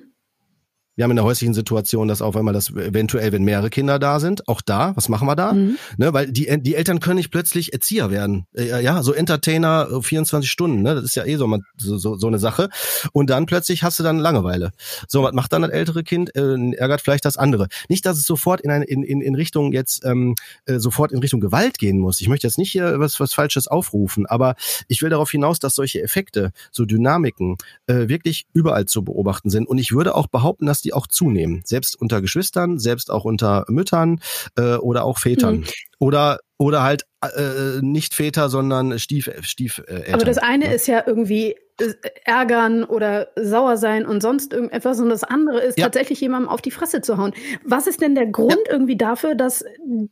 [0.97, 4.19] Wir haben in der häuslichen Situation das auf einmal, dass eventuell, wenn mehrere Kinder da
[4.19, 5.53] sind, auch da, was machen wir da?
[5.53, 5.77] Mhm.
[5.97, 8.47] Ne, weil die, die Eltern können nicht plötzlich Erzieher werden.
[8.55, 10.95] Äh, ja, so Entertainer 24 Stunden, ne?
[10.95, 12.69] Das ist ja eh so, so, so eine Sache.
[13.13, 14.71] Und dann plötzlich hast du dann Langeweile.
[15.07, 16.35] So, was macht dann das ältere Kind?
[16.35, 17.67] Äh, ärgert vielleicht das andere.
[17.89, 20.33] Nicht, dass es sofort in, ein, in, in, in Richtung jetzt ähm,
[20.65, 22.21] äh, sofort in Richtung Gewalt gehen muss.
[22.21, 24.55] Ich möchte jetzt nicht hier was, was Falsches aufrufen, aber
[24.87, 29.67] ich will darauf hinaus, dass solche Effekte, so Dynamiken, äh, wirklich überall zu beobachten sind.
[29.67, 31.61] Und ich würde auch behaupten, dass die die auch zunehmen.
[31.65, 34.21] Selbst unter Geschwistern, selbst auch unter Müttern
[34.57, 35.57] äh, oder auch Vätern.
[35.57, 35.65] Mhm.
[35.99, 40.71] Oder oder halt äh, nicht Väter, sondern Stief Stief äh, Aber das eine ja.
[40.71, 45.77] ist ja irgendwie äh, ärgern oder sauer sein und sonst irgendetwas und das andere ist
[45.77, 45.85] ja.
[45.85, 47.33] tatsächlich jemandem auf die Fresse zu hauen.
[47.63, 48.71] Was ist denn der Grund ja.
[48.71, 49.65] irgendwie dafür, dass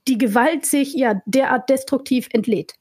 [0.07, 2.73] die Gewalt sich ja derart destruktiv entlädt?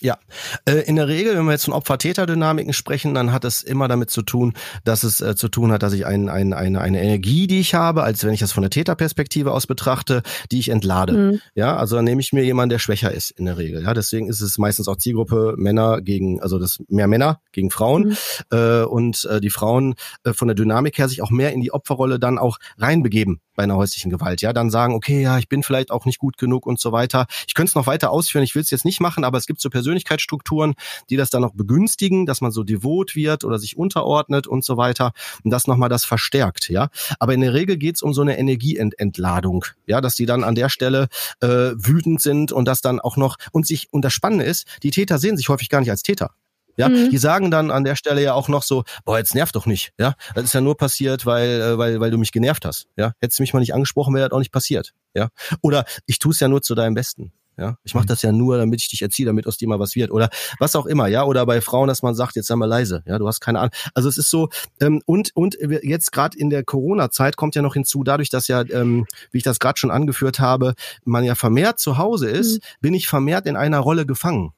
[0.00, 0.16] Ja,
[0.64, 4.10] äh, in der Regel, wenn wir jetzt von Opfer-Täter-Dynamiken sprechen, dann hat es immer damit
[4.10, 7.48] zu tun, dass es äh, zu tun hat, dass ich ein, ein, eine, eine Energie,
[7.48, 11.12] die ich habe, als wenn ich das von der Täterperspektive aus betrachte, die ich entlade.
[11.12, 11.40] Mhm.
[11.56, 13.82] Ja, also dann nehme ich mir jemanden, der schwächer ist in der Regel.
[13.82, 18.08] Ja, deswegen ist es meistens auch Zielgruppe Männer gegen, also das mehr Männer gegen Frauen
[18.08, 18.16] mhm.
[18.56, 19.94] äh, und die Frauen
[20.32, 23.76] von der Dynamik her sich auch mehr in die Opferrolle dann auch reinbegeben bei einer
[23.76, 24.40] häuslichen Gewalt.
[24.40, 27.26] Ja, dann sagen, okay, ja, ich bin vielleicht auch nicht gut genug und so weiter.
[27.48, 29.60] Ich könnte es noch weiter ausführen, ich will es jetzt nicht machen, aber es gibt
[29.60, 30.74] so Persönlichkeitsstrukturen,
[31.10, 34.76] die das dann noch begünstigen, dass man so devot wird oder sich unterordnet und so
[34.76, 35.10] weiter
[35.42, 36.88] und das nochmal das verstärkt, ja.
[37.18, 40.54] Aber in der Regel geht es um so eine Energieentladung, ja, dass die dann an
[40.54, 41.08] der Stelle
[41.40, 44.92] äh, wütend sind und das dann auch noch und sich und das Spannende ist, die
[44.92, 46.30] Täter sehen sich häufig gar nicht als Täter.
[46.78, 47.10] Ja, mhm.
[47.10, 49.92] die sagen dann an der Stelle ja auch noch so, boah, jetzt nerv doch nicht.
[49.98, 52.86] Ja, das ist ja nur passiert, weil, äh, weil, weil du mich genervt hast.
[52.96, 54.94] Ja, hättest du mich mal nicht angesprochen, wäre das auch nicht passiert.
[55.14, 55.28] Ja,
[55.60, 57.32] oder ich tue es ja nur zu deinem Besten.
[57.58, 58.08] Ja, ich mache mhm.
[58.08, 60.76] das ja nur, damit ich dich erziehe, damit aus dir mal was wird oder was
[60.76, 61.08] auch immer.
[61.08, 63.02] Ja, oder bei Frauen, dass man sagt, jetzt sei mal leise.
[63.04, 63.72] Ja, du hast keine Ahnung.
[63.94, 64.48] Also es ist so
[64.80, 68.62] ähm, und und jetzt gerade in der Corona-Zeit kommt ja noch hinzu, dadurch, dass ja,
[68.70, 72.66] ähm, wie ich das gerade schon angeführt habe, man ja vermehrt zu Hause ist, mhm.
[72.80, 74.52] bin ich vermehrt in einer Rolle gefangen.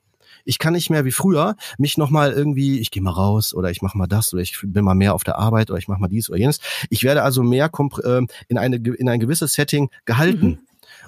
[0.44, 3.82] Ich kann nicht mehr wie früher mich nochmal irgendwie, ich gehe mal raus oder ich
[3.82, 6.08] mache mal das oder ich bin mal mehr auf der Arbeit oder ich mache mal
[6.08, 6.60] dies oder jenes.
[6.88, 7.70] Ich werde also mehr
[8.04, 10.46] äh, in, eine, in ein gewisses Setting gehalten.
[10.46, 10.58] Mhm.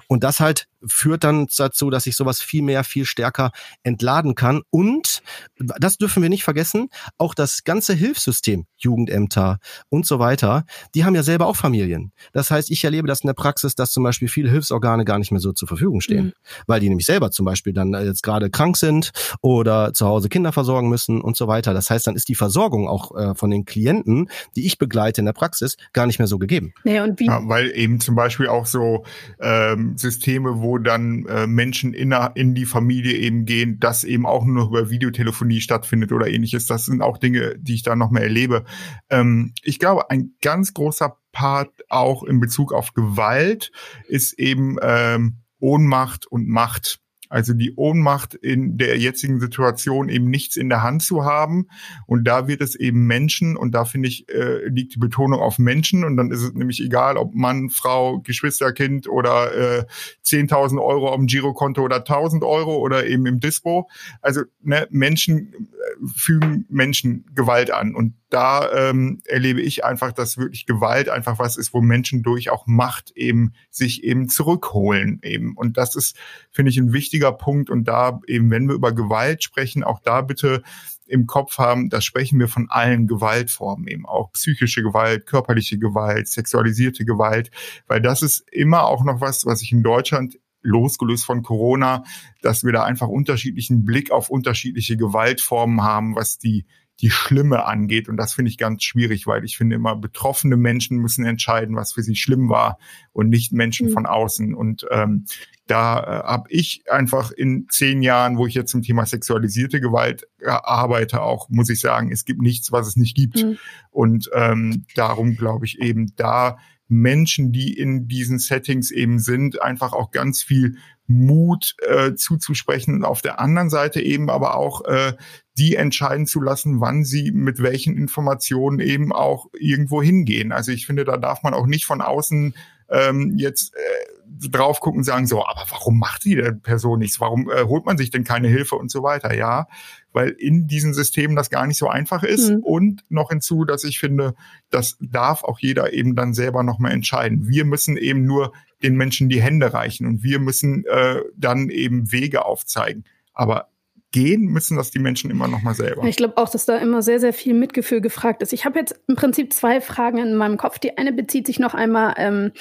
[0.08, 3.50] Und das halt führt dann dazu, dass ich sowas viel mehr, viel stärker
[3.82, 4.62] entladen kann.
[4.70, 5.22] Und
[5.58, 10.64] das dürfen wir nicht vergessen, auch das ganze Hilfssystem, Jugendämter und so weiter,
[10.94, 12.12] die haben ja selber auch Familien.
[12.32, 15.30] Das heißt, ich erlebe das in der Praxis, dass zum Beispiel viele Hilfsorgane gar nicht
[15.30, 16.32] mehr so zur Verfügung stehen, mhm.
[16.66, 20.52] weil die nämlich selber zum Beispiel dann jetzt gerade krank sind oder zu Hause Kinder
[20.52, 21.74] versorgen müssen und so weiter.
[21.74, 25.26] Das heißt, dann ist die Versorgung auch äh, von den Klienten, die ich begleite in
[25.26, 26.74] der Praxis, gar nicht mehr so gegeben.
[26.84, 27.26] Nee, und wie?
[27.26, 29.04] Ja, weil eben zum Beispiel auch so
[29.40, 34.44] ähm, Systeme, wo dann äh, Menschen in, in die Familie eben gehen, das eben auch
[34.44, 36.66] nur über Videotelefonie stattfindet oder ähnliches.
[36.66, 38.64] Das sind auch Dinge, die ich da noch mehr erlebe.
[39.10, 43.72] Ähm, ich glaube, ein ganz großer Part auch in Bezug auf Gewalt
[44.06, 47.01] ist eben ähm, Ohnmacht und Macht.
[47.32, 51.66] Also die Ohnmacht in der jetzigen Situation eben nichts in der Hand zu haben.
[52.06, 55.58] Und da wird es eben Menschen, und da finde ich, äh, liegt die Betonung auf
[55.58, 56.04] Menschen.
[56.04, 59.84] Und dann ist es nämlich egal, ob Mann, Frau, Geschwisterkind oder äh,
[60.26, 63.88] 10.000 Euro auf dem Girokonto oder 1.000 Euro oder eben im Dispo.
[64.20, 67.94] Also ne, Menschen äh, fügen Menschen Gewalt an.
[67.94, 72.50] Und da ähm, erlebe ich einfach, dass wirklich Gewalt einfach was ist, wo Menschen durch
[72.50, 75.54] auch Macht eben sich eben zurückholen eben.
[75.54, 76.16] Und das ist,
[76.50, 77.68] finde ich, ein wichtiger Punkt.
[77.68, 80.62] Und da eben, wenn wir über Gewalt sprechen, auch da bitte
[81.06, 86.28] im Kopf haben, da sprechen wir von allen Gewaltformen eben auch psychische Gewalt, körperliche Gewalt,
[86.28, 87.50] sexualisierte Gewalt,
[87.86, 92.04] weil das ist immer auch noch was, was ich in Deutschland losgelöst von Corona,
[92.40, 96.64] dass wir da einfach unterschiedlichen Blick auf unterschiedliche Gewaltformen haben, was die
[97.02, 98.08] die Schlimme angeht.
[98.08, 101.92] Und das finde ich ganz schwierig, weil ich finde immer, betroffene Menschen müssen entscheiden, was
[101.92, 102.78] für sie schlimm war
[103.12, 103.92] und nicht Menschen mhm.
[103.92, 104.54] von außen.
[104.54, 105.26] Und ähm,
[105.66, 110.28] da äh, habe ich einfach in zehn Jahren, wo ich jetzt zum Thema sexualisierte Gewalt
[110.38, 113.42] äh, arbeite, auch, muss ich sagen, es gibt nichts, was es nicht gibt.
[113.42, 113.58] Mhm.
[113.90, 119.92] Und ähm, darum glaube ich eben da Menschen, die in diesen Settings eben sind, einfach
[119.92, 125.14] auch ganz viel Mut äh, zuzusprechen und auf der anderen Seite eben aber auch äh,
[125.58, 130.50] die entscheiden zu lassen, wann sie mit welchen Informationen eben auch irgendwo hingehen.
[130.52, 132.54] Also ich finde, da darf man auch nicht von außen
[132.88, 137.20] ähm, jetzt äh, drauf gucken und sagen so, aber warum macht die Person nichts?
[137.20, 139.34] Warum äh, holt man sich denn keine Hilfe und so weiter?
[139.34, 139.66] Ja,
[140.12, 142.60] weil in diesen Systemen das gar nicht so einfach ist mhm.
[142.60, 144.34] und noch hinzu, dass ich finde,
[144.70, 147.48] das darf auch jeder eben dann selber nochmal entscheiden.
[147.48, 152.10] Wir müssen eben nur den Menschen die Hände reichen und wir müssen äh, dann eben
[152.10, 153.04] Wege aufzeigen.
[153.32, 153.68] Aber
[154.12, 156.04] gehen müssen das die Menschen immer noch mal selber.
[156.04, 158.52] Ich glaube auch, dass da immer sehr, sehr viel Mitgefühl gefragt ist.
[158.52, 160.78] Ich habe jetzt im Prinzip zwei Fragen in meinem Kopf.
[160.78, 162.52] Die eine bezieht sich noch einmal ähm,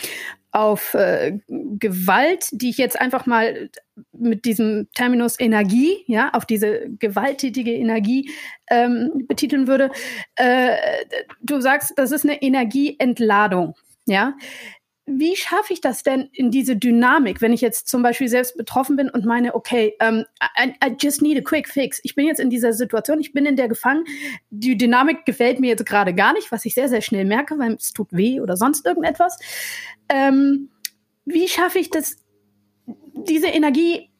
[0.51, 3.69] auf äh, Gewalt, die ich jetzt einfach mal
[4.11, 8.31] mit diesem Terminus Energie, ja, auf diese gewalttätige Energie
[8.69, 9.91] ähm, betiteln würde.
[10.35, 10.75] Äh,
[11.41, 13.75] du sagst, das ist eine Energieentladung.
[14.07, 14.33] Ja,
[15.05, 18.95] wie schaffe ich das denn in diese Dynamik, wenn ich jetzt zum Beispiel selbst betroffen
[18.95, 20.25] bin und meine, okay, um, ähm,
[20.57, 21.99] I, I, just need a quick fix.
[22.03, 24.05] Ich bin jetzt in dieser Situation, ich bin in der gefangen.
[24.51, 27.73] Die Dynamik gefällt mir jetzt gerade gar nicht, was ich sehr, sehr schnell merke, weil
[27.73, 29.39] es tut weh oder sonst irgendetwas.
[30.07, 30.69] Ähm,
[31.25, 32.17] wie schaffe ich das,
[33.13, 34.11] diese Energie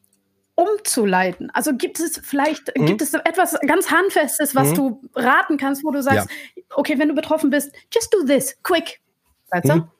[0.56, 1.50] umzuleiten?
[1.52, 2.86] Also gibt es vielleicht, mhm.
[2.86, 4.74] gibt es etwas ganz Handfestes, was mhm.
[4.74, 6.62] du raten kannst, wo du sagst, ja.
[6.74, 9.00] okay, wenn du betroffen bist, just do this, quick.
[9.50, 9.76] Weißt du?
[9.76, 9.90] Mhm.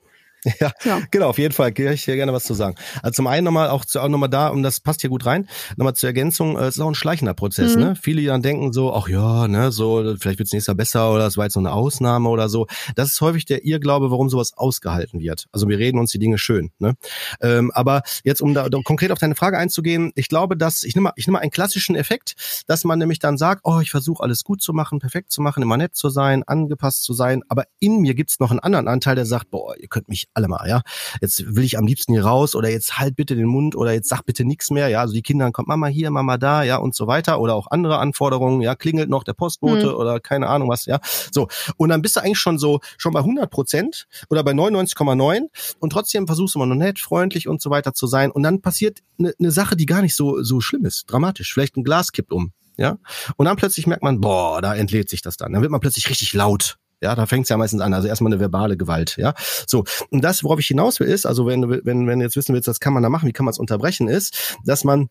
[0.61, 1.73] Ja, ja, genau, auf jeden Fall.
[1.77, 2.75] Ich hier gerne was zu sagen.
[3.03, 5.95] Also zum einen nochmal auch, auch nochmal da, und das passt hier gut rein, nochmal
[5.95, 7.83] zur Ergänzung, äh, es ist auch ein schleichender Prozess, mhm.
[7.83, 7.97] ne?
[7.97, 11.37] Viele, dann denken so, ach ja, ne, so, vielleicht wird's nächstes Jahr besser oder es
[11.37, 12.67] war jetzt noch eine Ausnahme oder so.
[12.97, 15.47] Das ist häufig der Irrglaube, warum sowas ausgehalten wird.
[15.53, 16.95] Also wir reden uns die Dinge schön, ne?
[17.41, 20.95] Ähm, aber jetzt, um da, da konkret auf deine Frage einzugehen, ich glaube, dass, ich
[20.95, 22.35] nehme mal, ich nehme mal einen klassischen Effekt,
[22.67, 25.63] dass man nämlich dann sagt, oh, ich versuche alles gut zu machen, perfekt zu machen,
[25.63, 29.15] immer nett zu sein, angepasst zu sein, aber in mir gibt's noch einen anderen Anteil,
[29.15, 30.83] der sagt, boah, ihr könnt mich alle mal, ja.
[31.21, 34.09] Jetzt will ich am liebsten hier raus oder jetzt halt bitte den Mund oder jetzt
[34.09, 35.01] sag bitte nichts mehr, ja.
[35.01, 37.99] Also die Kinder, kommt Mama hier, Mama da, ja und so weiter oder auch andere
[37.99, 39.95] Anforderungen, ja, klingelt noch der Postbote mhm.
[39.95, 41.01] oder keine Ahnung was, ja.
[41.33, 41.49] So.
[41.77, 45.91] Und dann bist du eigentlich schon so, schon bei 100 Prozent oder bei 99,9 und
[45.91, 49.01] trotzdem versuchst du immer noch nett, freundlich und so weiter zu sein und dann passiert
[49.19, 51.53] eine ne Sache, die gar nicht so, so schlimm ist, dramatisch.
[51.53, 52.99] Vielleicht ein Glas kippt um, ja.
[53.37, 55.53] Und dann plötzlich merkt man, boah, da entlädt sich das dann.
[55.53, 56.79] Dann wird man plötzlich richtig laut.
[57.03, 57.93] Ja, da fängt es ja meistens an.
[57.93, 59.17] Also erstmal eine verbale Gewalt.
[59.17, 59.35] Ja,
[59.67, 62.69] so und das, worauf ich hinaus will, ist, also wenn wenn wenn jetzt wissen willst,
[62.69, 65.09] was kann man da machen, wie kann man es unterbrechen, ist, dass man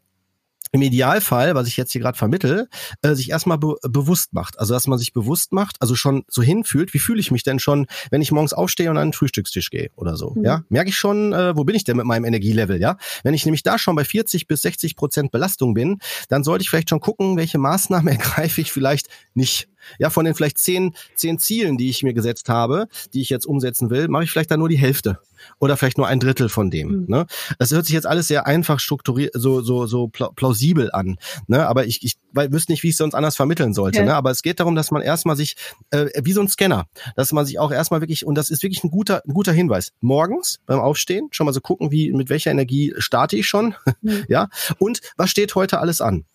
[0.71, 2.69] im Idealfall, was ich jetzt hier gerade vermittel,
[3.01, 4.60] äh, sich erstmal be bewusst macht.
[4.60, 7.60] Also dass man sich bewusst macht, also schon so hinfühlt, wie fühle ich mich denn
[7.60, 10.34] schon, wenn ich morgens aufstehe und an den Frühstückstisch gehe oder so.
[10.36, 10.45] Mhm.
[10.45, 12.79] Ja, merke ich schon, äh, wo bin ich denn mit meinem Energielevel?
[12.79, 16.63] Ja, wenn ich nämlich da schon bei 40 bis 60 Prozent Belastung bin, dann sollte
[16.63, 19.67] ich vielleicht schon gucken, welche Maßnahmen ergreife ich vielleicht nicht
[19.99, 23.45] ja, von den vielleicht zehn, zehn Zielen, die ich mir gesetzt habe, die ich jetzt
[23.45, 25.19] umsetzen will, mache ich vielleicht da nur die Hälfte
[25.60, 27.01] oder vielleicht nur ein Drittel von dem.
[27.01, 27.06] Mhm.
[27.08, 27.25] Ne?
[27.60, 31.17] Das hört sich jetzt alles sehr einfach strukturiert, so so so plausibel an.
[31.47, 31.67] Ne?
[31.67, 33.99] Aber ich, ich wüsste nicht, wie ich es sonst anders vermitteln sollte.
[33.99, 34.06] Ja.
[34.06, 34.15] Ne?
[34.15, 35.56] Aber es geht darum, dass man erstmal sich
[35.91, 38.84] äh, wie so ein Scanner, dass man sich auch erstmal wirklich und das ist wirklich
[38.84, 39.91] ein guter ein guter Hinweis.
[40.01, 44.25] Morgens beim Aufstehen schon mal so gucken, wie mit welcher Energie starte ich schon, mhm.
[44.30, 44.49] ja
[44.80, 46.25] und was steht heute alles an.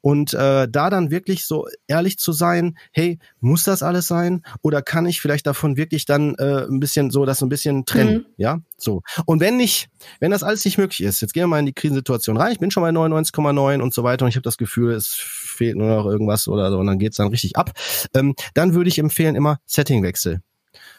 [0.00, 4.42] Und äh, da dann wirklich so ehrlich zu sein, hey, muss das alles sein?
[4.62, 8.14] Oder kann ich vielleicht davon wirklich dann äh, ein bisschen so das ein bisschen trennen?
[8.14, 8.26] Mhm.
[8.36, 9.02] Ja, so.
[9.26, 9.88] Und wenn nicht,
[10.20, 12.58] wenn das alles nicht möglich ist, jetzt gehen wir mal in die Krisensituation rein, ich
[12.58, 15.88] bin schon bei 99,9 und so weiter und ich habe das Gefühl, es fehlt nur
[15.88, 17.72] noch irgendwas oder so und dann geht's dann richtig ab,
[18.14, 20.40] ähm, dann würde ich empfehlen immer Settingwechsel.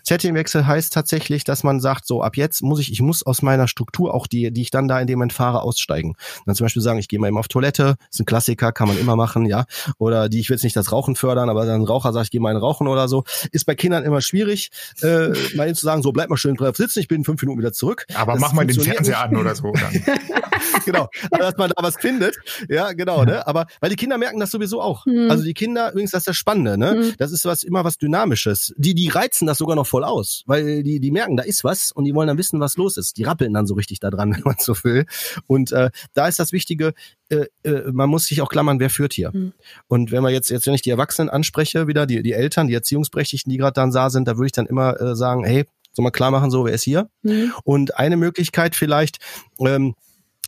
[0.08, 3.68] Settingwechsel heißt tatsächlich, dass man sagt, so ab jetzt muss ich, ich muss aus meiner
[3.68, 6.16] Struktur auch die, die ich dann da in dem Moment fahre, aussteigen.
[6.46, 8.98] Dann zum Beispiel sagen, ich gehe mal eben auf Toilette, ist ein Klassiker, kann man
[8.98, 9.66] immer machen, ja.
[9.98, 12.32] Oder die, ich will jetzt nicht das Rauchen fördern, aber dann ein Raucher sagt, ich
[12.32, 13.24] gehe mal in Rauchen oder so.
[13.52, 14.70] Ist bei Kindern immer schwierig,
[15.02, 17.42] äh, mal eben zu sagen, so bleib mal schön drauf sitzen, ich bin in fünf
[17.42, 18.06] Minuten wieder zurück.
[18.14, 19.74] Aber das mach mal den Fernseher an oder so.
[20.86, 22.38] genau, also, dass man da was findet.
[22.70, 23.46] Ja, genau, ne?
[23.48, 25.06] Aber weil die Kinder merken das sowieso auch.
[25.06, 25.30] Mhm.
[25.30, 26.96] Also die Kinder, übrigens, das ist das Spannende, ne?
[26.96, 27.14] Mhm.
[27.18, 28.74] Das ist was immer was Dynamisches.
[28.78, 31.90] Die, die reizen das sogar noch voll aus, weil die, die merken, da ist was
[31.90, 33.16] und die wollen dann wissen, was los ist.
[33.16, 35.06] Die rappeln dann so richtig da dran, wenn man so will.
[35.48, 36.94] Und äh, da ist das Wichtige,
[37.30, 39.32] äh, äh, man muss sich auch klammern, wer führt hier.
[39.34, 39.54] Mhm.
[39.88, 42.74] Und wenn man jetzt, jetzt wenn ich die Erwachsenen anspreche, wieder die, die Eltern, die
[42.74, 46.04] Erziehungsberechtigten, die gerade dann da sind, da würde ich dann immer äh, sagen, hey, soll
[46.04, 47.10] mal klar machen, so, wer ist hier?
[47.22, 47.54] Mhm.
[47.64, 49.20] Und eine Möglichkeit vielleicht,
[49.60, 49.96] ähm,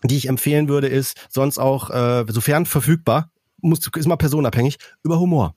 [0.03, 3.31] die ich empfehlen würde, ist sonst auch, äh, sofern verfügbar,
[3.61, 5.55] muss, ist mal personabhängig, über Humor.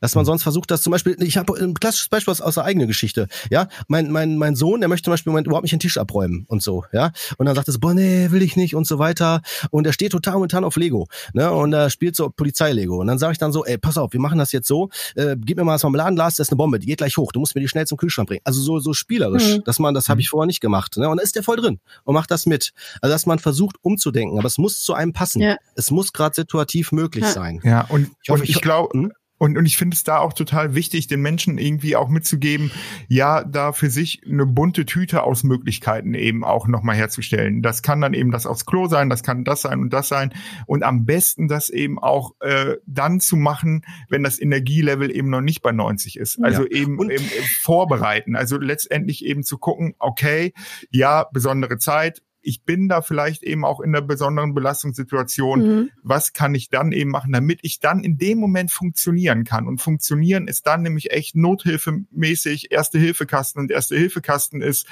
[0.00, 0.26] Dass man mhm.
[0.26, 3.28] sonst versucht, dass zum Beispiel, ich habe ein klassisches Beispiel aus, aus der eigenen Geschichte,
[3.50, 6.62] ja, mein, mein, mein Sohn, der möchte zum Beispiel überhaupt nicht den Tisch abräumen und
[6.62, 9.42] so, ja, und dann sagt er so, boah, nee, will ich nicht und so weiter
[9.70, 13.18] und er steht total momentan auf Lego, ne, und er spielt so Polizei-Lego und dann
[13.18, 15.64] sage ich dann so, ey, pass auf, wir machen das jetzt so, äh, gib mir
[15.64, 17.68] mal das Marmeladenglas, das ist eine Bombe, die geht gleich hoch, du musst mir die
[17.68, 19.64] schnell zum Kühlschrank bringen, also so, so spielerisch, mhm.
[19.64, 20.30] dass man, das habe ich mhm.
[20.30, 23.12] vorher nicht gemacht, ne, und da ist der voll drin und macht das mit, also
[23.12, 25.56] dass man versucht umzudenken, aber es muss zu einem passen, ja.
[25.74, 27.30] es muss gerade situativ möglich ja.
[27.30, 27.60] sein.
[27.64, 29.12] Ja, und ich, hoffe, und ich, ich glaube, hm?
[29.36, 32.70] Und, und ich finde es da auch total wichtig, den Menschen irgendwie auch mitzugeben,
[33.08, 37.60] ja, da für sich eine bunte Tüte aus Möglichkeiten eben auch nochmal herzustellen.
[37.60, 40.32] Das kann dann eben das aufs Klo sein, das kann das sein und das sein.
[40.66, 45.40] Und am besten das eben auch äh, dann zu machen, wenn das Energielevel eben noch
[45.40, 46.42] nicht bei 90 ist.
[46.42, 46.70] Also ja.
[46.70, 48.36] eben, eben, eben vorbereiten.
[48.36, 50.52] Also letztendlich eben zu gucken, okay,
[50.90, 55.60] ja, besondere Zeit, ich bin da vielleicht eben auch in einer besonderen Belastungssituation.
[55.60, 55.90] Mhm.
[56.02, 59.66] Was kann ich dann eben machen, damit ich dann in dem Moment funktionieren kann?
[59.66, 62.70] Und funktionieren ist dann nämlich echt nothilfemäßig.
[62.70, 64.86] Erste Hilfekasten und Erste Hilfekasten ist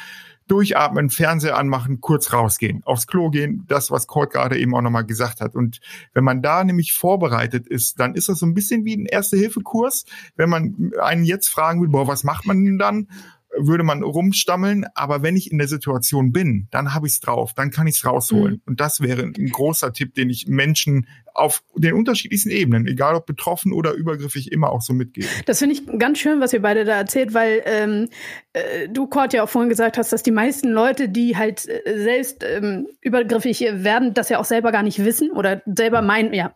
[0.49, 5.05] durchatmen, Fernseher anmachen, kurz rausgehen, aufs Klo gehen, das, was Kurt gerade eben auch nochmal
[5.05, 5.55] gesagt hat.
[5.55, 5.81] Und
[6.15, 10.05] wenn man da nämlich vorbereitet ist, dann ist das so ein bisschen wie ein Erste-Hilfe-Kurs.
[10.37, 13.09] Wenn man einen jetzt fragen will, boah, was macht man denn dann?
[13.57, 17.53] Würde man rumstammeln, aber wenn ich in der Situation bin, dann habe ich es drauf,
[17.55, 18.55] dann kann ich es rausholen.
[18.55, 18.63] Mhm.
[18.67, 23.27] Und das wäre ein großer Tipp, den ich Menschen auf den unterschiedlichsten Ebenen, egal ob
[23.27, 25.27] betroffen oder übergriffig, immer auch so mitgebe.
[25.47, 28.09] Das finde ich ganz schön, was ihr beide da erzählt, weil ähm,
[28.53, 31.99] äh, du, Kurt, ja auch vorhin gesagt hast, dass die meisten Leute, die halt äh,
[31.99, 36.55] selbst ähm, übergriffig werden, das ja auch selber gar nicht wissen oder selber meinen, ja,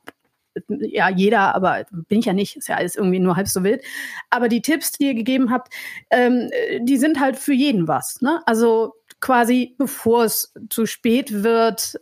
[0.69, 3.83] ja, jeder, aber bin ich ja nicht, ist ja alles irgendwie nur halb so wild.
[4.31, 5.73] Aber die Tipps, die ihr gegeben habt,
[6.11, 8.21] ähm, die sind halt für jeden was.
[8.21, 8.41] Ne?
[8.47, 11.99] Also quasi bevor es zu spät wird,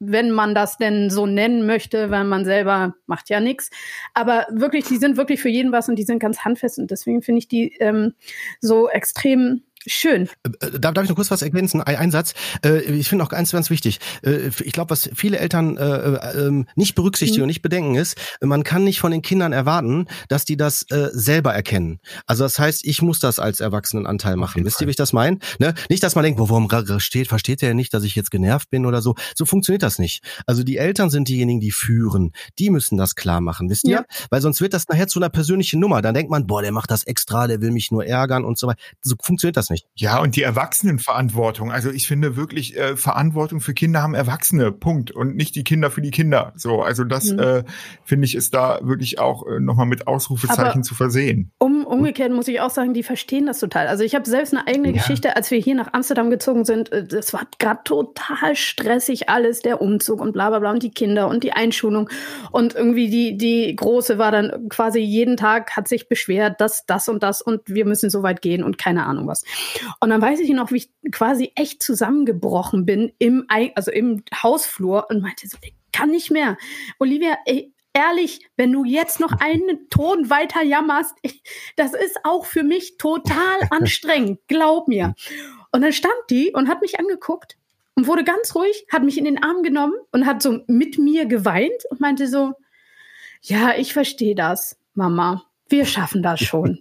[0.00, 3.70] wenn man das denn so nennen möchte, weil man selber macht ja nichts.
[4.14, 7.22] Aber wirklich, die sind wirklich für jeden was und die sind ganz handfest und deswegen
[7.22, 8.14] finde ich die ähm,
[8.60, 10.28] so extrem Schön.
[10.42, 11.80] Äh, äh, darf, darf ich noch kurz was ergänzen?
[11.80, 12.34] Ein, ein Satz.
[12.64, 13.98] Äh, ich finde auch ganz, ganz wichtig.
[14.22, 17.44] Ich glaube, was viele Eltern ähm, nicht berücksichtigen mhm.
[17.44, 21.54] und nicht bedenken ist, man kann nicht von den Kindern erwarten, dass die das selber
[21.54, 22.00] erkennen.
[22.26, 24.64] Also das heißt, ich muss das als Erwachsenenanteil machen.
[24.64, 25.38] Wisst ihr, wie ich das meine?
[25.58, 25.74] Ne?
[25.88, 29.02] Nicht, dass man denkt, warum steht, versteht der nicht, dass ich jetzt genervt bin oder
[29.02, 29.14] so.
[29.34, 30.22] So funktioniert das nicht.
[30.46, 32.32] Also die Eltern sind diejenigen, die führen.
[32.58, 33.90] Die müssen das klar machen, wisst ihr?
[33.90, 34.04] Ja.
[34.30, 36.02] Weil sonst wird das nachher zu einer persönlichen Nummer.
[36.02, 38.66] Dann denkt man, boah, der macht das extra, der will mich nur ärgern und so
[38.66, 38.80] weiter.
[39.02, 39.86] So funktioniert das nicht.
[39.94, 41.70] Ja, und die Erwachsenenverantwortung.
[41.70, 45.10] Also ich finde wirklich, äh, Verantwortung für Kinder haben Erwachsene, Punkt.
[45.10, 46.52] Und nicht die Kinder für die Kinder.
[46.56, 47.38] So, also das mhm.
[47.38, 47.64] äh,
[48.04, 51.52] finde ich ist da wirklich auch äh, nochmal mit Ausrufezeichen Aber zu versehen.
[51.58, 53.88] Um, umgekehrt muss ich auch sagen, die verstehen das total.
[53.88, 54.94] Also ich habe selbst eine eigene ja.
[54.94, 56.92] Geschichte, als wir hier nach Amsterdam gezogen sind.
[56.92, 60.90] Äh, das war gerade total stressig alles, der Umzug und bla bla bla und die
[60.90, 62.08] Kinder und die Einschulung.
[62.50, 67.08] Und irgendwie die, die Große war dann quasi jeden Tag, hat sich beschwert, dass das
[67.08, 69.44] und das und wir müssen so weit gehen und keine Ahnung was.
[70.00, 75.06] Und dann weiß ich noch, wie ich quasi echt zusammengebrochen bin im, also im Hausflur
[75.10, 76.56] und meinte so, ich kann nicht mehr.
[76.98, 81.42] Olivia, ey, ehrlich, wenn du jetzt noch einen Ton weiter jammerst, ich,
[81.76, 85.14] das ist auch für mich total anstrengend, glaub mir.
[85.72, 87.56] Und dann stand die und hat mich angeguckt
[87.94, 91.26] und wurde ganz ruhig, hat mich in den Arm genommen und hat so mit mir
[91.26, 92.54] geweint und meinte so,
[93.42, 96.78] ja, ich verstehe das, Mama wir schaffen das schon.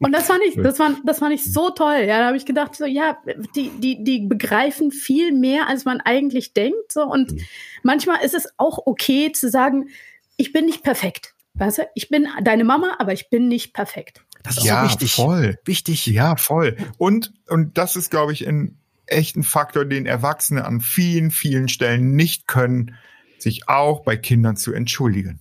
[0.00, 2.04] Und das fand ich, das fand, das fand ich so toll.
[2.06, 3.16] Ja, da habe ich gedacht, so, ja,
[3.54, 6.92] die, die, die begreifen viel mehr, als man eigentlich denkt.
[6.92, 7.02] So.
[7.02, 7.40] Und mhm.
[7.82, 9.88] manchmal ist es auch okay zu sagen,
[10.36, 11.34] ich bin nicht perfekt.
[11.54, 14.24] Weißt du, ich bin deine Mama, aber ich bin nicht perfekt.
[14.42, 15.14] Das ist ja, so wichtig.
[15.14, 15.58] Voll.
[15.64, 16.06] Wichtig.
[16.06, 16.76] Ja, voll.
[16.98, 22.16] Und, und das ist, glaube ich, ein echten Faktor, den Erwachsene an vielen, vielen Stellen
[22.16, 22.96] nicht können,
[23.38, 25.40] sich auch bei Kindern zu entschuldigen.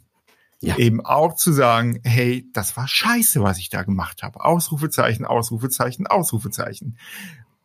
[0.64, 0.78] Ja.
[0.78, 4.46] Eben auch zu sagen, hey, das war scheiße, was ich da gemacht habe.
[4.46, 6.98] Ausrufezeichen, Ausrufezeichen, Ausrufezeichen.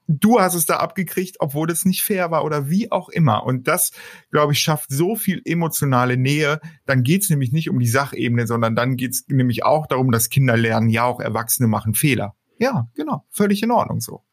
[0.09, 3.45] Du hast es da abgekriegt, obwohl es nicht fair war oder wie auch immer.
[3.45, 3.93] Und das,
[4.33, 6.61] glaube ich, schafft so viel emotionale Nähe.
[6.87, 10.57] Dann geht's nämlich nicht um die Sachebene, sondern dann geht's nämlich auch darum, dass Kinder
[10.57, 12.35] lernen, ja, auch Erwachsene machen Fehler.
[12.59, 14.25] Ja, genau, völlig in Ordnung so.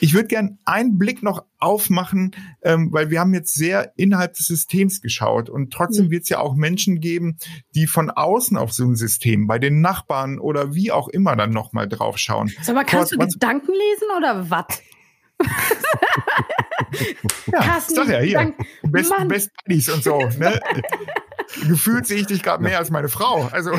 [0.00, 4.46] Ich würde gern einen Blick noch aufmachen, ähm, weil wir haben jetzt sehr innerhalb des
[4.46, 6.10] Systems geschaut und trotzdem mhm.
[6.10, 7.38] wird es ja auch Menschen geben,
[7.74, 11.50] die von außen auf so ein System, bei den Nachbarn oder wie auch immer dann
[11.50, 12.52] nochmal draufschauen.
[12.62, 14.82] Sag mal, kannst was, du Gedanken lesen oder was?
[17.52, 20.18] ja, Carsten, sag ja hier, Best, Best Buddies und so.
[20.38, 20.60] Ne?
[21.66, 23.48] gefühlt sehe ich dich gerade mehr als meine Frau.
[23.52, 23.70] Also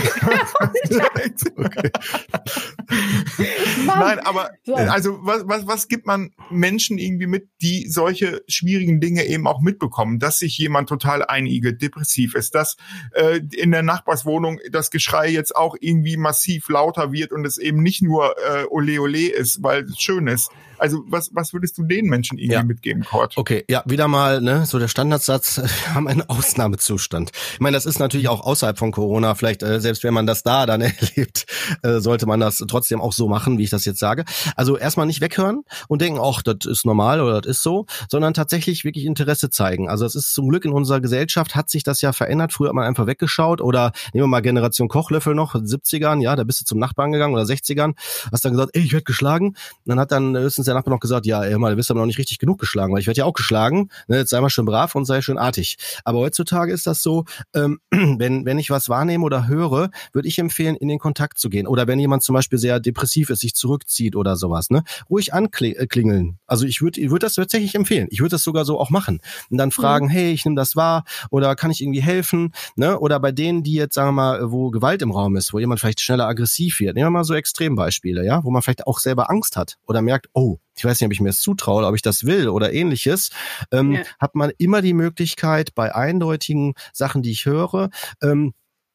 [3.86, 4.52] Nein, aber
[4.88, 9.62] also was, was, was gibt man Menschen irgendwie mit, die solche schwierigen Dinge eben auch
[9.62, 12.78] mitbekommen, dass sich jemand total einigelt, depressiv ist, dass
[13.14, 17.82] äh, in der Nachbarswohnung das Geschrei jetzt auch irgendwie massiv lauter wird und es eben
[17.82, 20.50] nicht nur äh, Ole Ole ist, weil es schön ist.
[20.80, 22.64] Also was, was würdest du den Menschen irgendwie ja.
[22.64, 23.38] mitgeben, Kurt?
[23.38, 27.32] Okay, ja, wieder mal, ne, so der Standardsatz, wir haben einen Ausnahmezustand.
[27.54, 30.44] Ich meine, das ist natürlich auch außerhalb von Corona, vielleicht, äh, selbst wenn man das
[30.44, 31.46] da dann erlebt,
[31.84, 34.26] äh, sollte man das trotzdem auch so machen, wie ich das jetzt sage.
[34.56, 38.34] Also erstmal nicht weghören und denken, ach, das ist normal oder das ist so, sondern
[38.34, 39.90] tatsächlich wirklich Interesse zeigen.
[39.90, 42.54] Also es ist zum Glück in unserer Gesellschaft hat sich das ja verändert.
[42.54, 46.44] Früher hat man einfach weggeschaut oder nehmen wir mal Generation Kochlöffel noch, 70ern, ja, da
[46.44, 47.94] bist du zum Nachbarn gegangen oder 60ern,
[48.32, 49.48] hast dann gesagt, ey, ich werde geschlagen.
[49.48, 52.00] Und dann hat dann höchstens der Nachbar noch gesagt, ja, ey, mal, du bist aber
[52.00, 53.90] noch nicht richtig genug geschlagen, weil ich werde ja auch geschlagen.
[54.08, 55.78] Ne, jetzt sei mal schön brav und sei schön artig.
[56.04, 60.40] Aber heutzutage ist das so, ähm, wenn, wenn ich was wahrnehme oder höre, würde ich
[60.40, 61.68] empfehlen, in den Kontakt zu gehen.
[61.68, 66.40] Oder wenn jemand zum Beispiel sehr depressiv ist, sich zurückzieht oder sowas, ne, ruhig anklingeln.
[66.48, 68.08] Also ich würde ich würde das tatsächlich empfehlen.
[68.12, 69.20] Ich würde das sogar so auch machen.
[69.50, 70.12] Und dann fragen, mhm.
[70.12, 72.54] hey, ich nehme das wahr oder kann ich irgendwie helfen?
[72.76, 73.00] Ne?
[73.00, 75.80] Oder bei denen, die jetzt, sagen wir mal, wo Gewalt im Raum ist, wo jemand
[75.80, 76.96] vielleicht schneller aggressiv wird.
[76.96, 80.28] Nehmen wir mal so Extrembeispiele, ja, wo man vielleicht auch selber Angst hat oder merkt,
[80.34, 83.30] oh, ich weiß nicht, ob ich mir das zutraue, ob ich das will oder ähnliches,
[83.72, 84.02] ähm, ja.
[84.20, 87.90] hat man immer die Möglichkeit, bei eindeutigen Sachen, die ich höre,
[88.22, 88.54] ähm,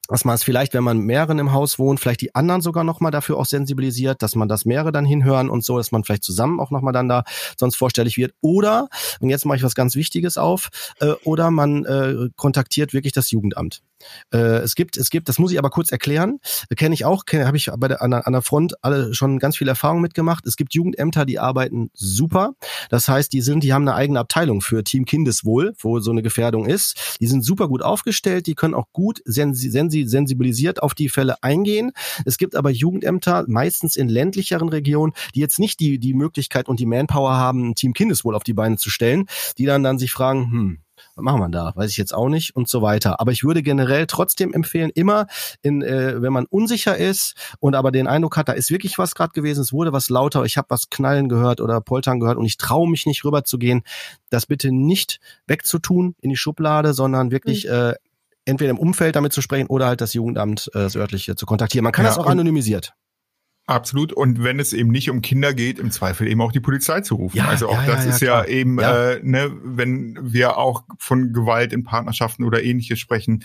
[0.09, 3.11] dass man es vielleicht, wenn man mehreren im Haus wohnt, vielleicht die anderen sogar nochmal
[3.11, 6.61] dafür auch sensibilisiert, dass man das mehrere dann hinhören und so, dass man vielleicht zusammen
[6.61, 7.25] auch nochmal dann da
[7.59, 8.35] sonst vorstellig wird.
[8.41, 8.89] Oder,
[9.21, 10.69] und jetzt mache ich was ganz Wichtiges auf,
[11.01, 13.83] äh, oder man äh, kontaktiert wirklich das Jugendamt.
[14.33, 16.41] Äh, es gibt, es gibt, das muss ich aber kurz erklären,
[16.77, 19.57] kenne ich auch, habe ich bei der, an, der, an der Front alle schon ganz
[19.57, 20.47] viel Erfahrung mitgemacht.
[20.47, 22.55] Es gibt Jugendämter, die arbeiten super.
[22.91, 26.23] Das heißt, die sind, die haben eine eigene Abteilung für Team Kindeswohl, wo so eine
[26.23, 27.17] Gefährdung ist.
[27.21, 31.43] Die sind super gut aufgestellt, die können auch gut sensi sensi sensibilisiert auf die Fälle
[31.43, 31.93] eingehen.
[32.25, 36.81] Es gibt aber Jugendämter, meistens in ländlicheren Regionen, die jetzt nicht die, die Möglichkeit und
[36.81, 39.27] die Manpower haben, Team Kindeswohl auf die Beine zu stellen,
[39.59, 40.79] die dann dann sich fragen, hm,
[41.15, 41.73] was machen wir da?
[41.75, 43.21] Weiß ich jetzt auch nicht und so weiter.
[43.21, 45.27] Aber ich würde generell trotzdem empfehlen, immer,
[45.63, 49.15] in, äh, wenn man unsicher ist und aber den Eindruck hat, da ist wirklich was
[49.15, 52.47] gerade gewesen, es wurde was lauter, ich habe was knallen gehört oder poltern gehört und
[52.47, 53.83] ich traue mich nicht rüber zu gehen,
[54.31, 57.71] das bitte nicht wegzutun in die Schublade, sondern wirklich mhm.
[57.71, 57.95] äh,
[58.45, 61.85] entweder im Umfeld damit zu sprechen oder halt das Jugendamt, äh, das örtliche zu kontaktieren.
[61.85, 62.95] Man kann ja, das auch anonymisiert.
[63.67, 64.13] Absolut.
[64.13, 67.15] Und wenn es eben nicht um Kinder geht, im Zweifel eben auch die Polizei zu
[67.15, 67.39] rufen.
[67.39, 71.33] Ja, also auch ja, das ja, ist ja eben, Äh, ne, wenn wir auch von
[71.33, 73.45] Gewalt in Partnerschaften oder ähnliches sprechen,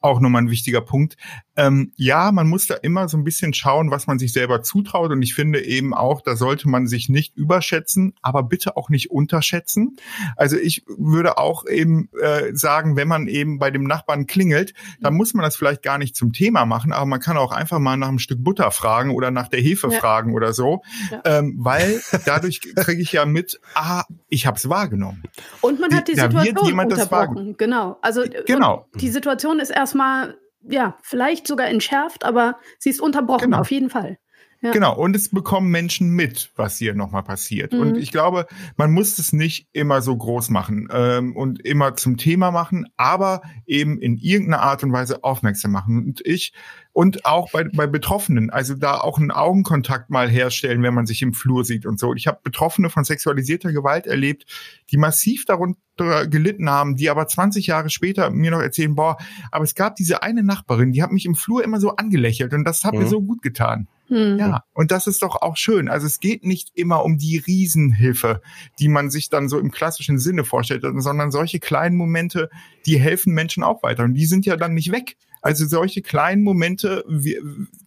[0.00, 1.16] auch nochmal ein wichtiger Punkt.
[1.56, 5.10] Ähm, ja, man muss da immer so ein bisschen schauen, was man sich selber zutraut.
[5.10, 9.10] Und ich finde eben auch, da sollte man sich nicht überschätzen, aber bitte auch nicht
[9.10, 9.96] unterschätzen.
[10.36, 15.14] Also ich würde auch eben äh, sagen, wenn man eben bei dem Nachbarn klingelt, dann
[15.14, 17.96] muss man das vielleicht gar nicht zum Thema machen, aber man kann auch einfach mal
[17.96, 19.98] nach einem Stück Butter fragen oder nach der Hefe ja.
[19.98, 21.22] fragen oder so, ja.
[21.24, 25.24] ähm, weil dadurch kriege ich ja mit, ah, ich habe es wahrgenommen.
[25.60, 27.56] Und man hat die Situation unterbrochen.
[27.56, 27.98] Genau.
[28.02, 28.86] Also genau.
[28.94, 30.36] die Situation ist erst erstmal,
[30.68, 33.60] ja, vielleicht sogar entschärft, aber sie ist unterbrochen, genau.
[33.60, 34.18] auf jeden Fall.
[34.60, 34.72] Ja.
[34.72, 37.72] Genau, und es bekommen Menschen mit, was hier nochmal passiert.
[37.72, 37.80] Mhm.
[37.80, 42.16] Und ich glaube, man muss es nicht immer so groß machen ähm, und immer zum
[42.16, 45.98] Thema machen, aber eben in irgendeiner Art und Weise aufmerksam machen.
[45.98, 46.52] Und ich
[46.98, 51.22] und auch bei, bei Betroffenen, also da auch einen Augenkontakt mal herstellen, wenn man sich
[51.22, 52.12] im Flur sieht und so.
[52.12, 54.46] Ich habe Betroffene von sexualisierter Gewalt erlebt,
[54.90, 59.16] die massiv darunter gelitten haben, die aber 20 Jahre später mir noch erzählen, boah,
[59.52, 62.64] aber es gab diese eine Nachbarin, die hat mich im Flur immer so angelächelt und
[62.64, 63.02] das hat mhm.
[63.02, 63.86] mir so gut getan.
[64.08, 64.38] Mhm.
[64.40, 65.88] Ja, und das ist doch auch schön.
[65.88, 68.40] Also es geht nicht immer um die Riesenhilfe,
[68.80, 72.50] die man sich dann so im klassischen Sinne vorstellt, sondern solche kleinen Momente,
[72.86, 74.02] die helfen Menschen auch weiter.
[74.02, 75.16] Und die sind ja dann nicht weg.
[75.48, 77.04] Also solche kleinen Momente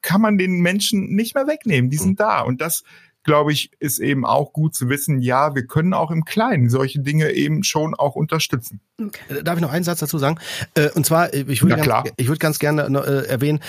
[0.01, 1.89] kann man den Menschen nicht mehr wegnehmen.
[1.91, 2.41] Die sind da.
[2.41, 2.83] Und das
[3.23, 7.01] glaube ich, ist eben auch gut zu wissen, ja, wir können auch im Kleinen solche
[7.01, 8.81] Dinge eben schon auch unterstützen.
[8.99, 9.21] Okay.
[9.29, 10.39] Äh, darf ich noch einen Satz dazu sagen?
[10.73, 13.59] Äh, und zwar, äh, ich würde ganz, ich würde ganz gerne erwähnen,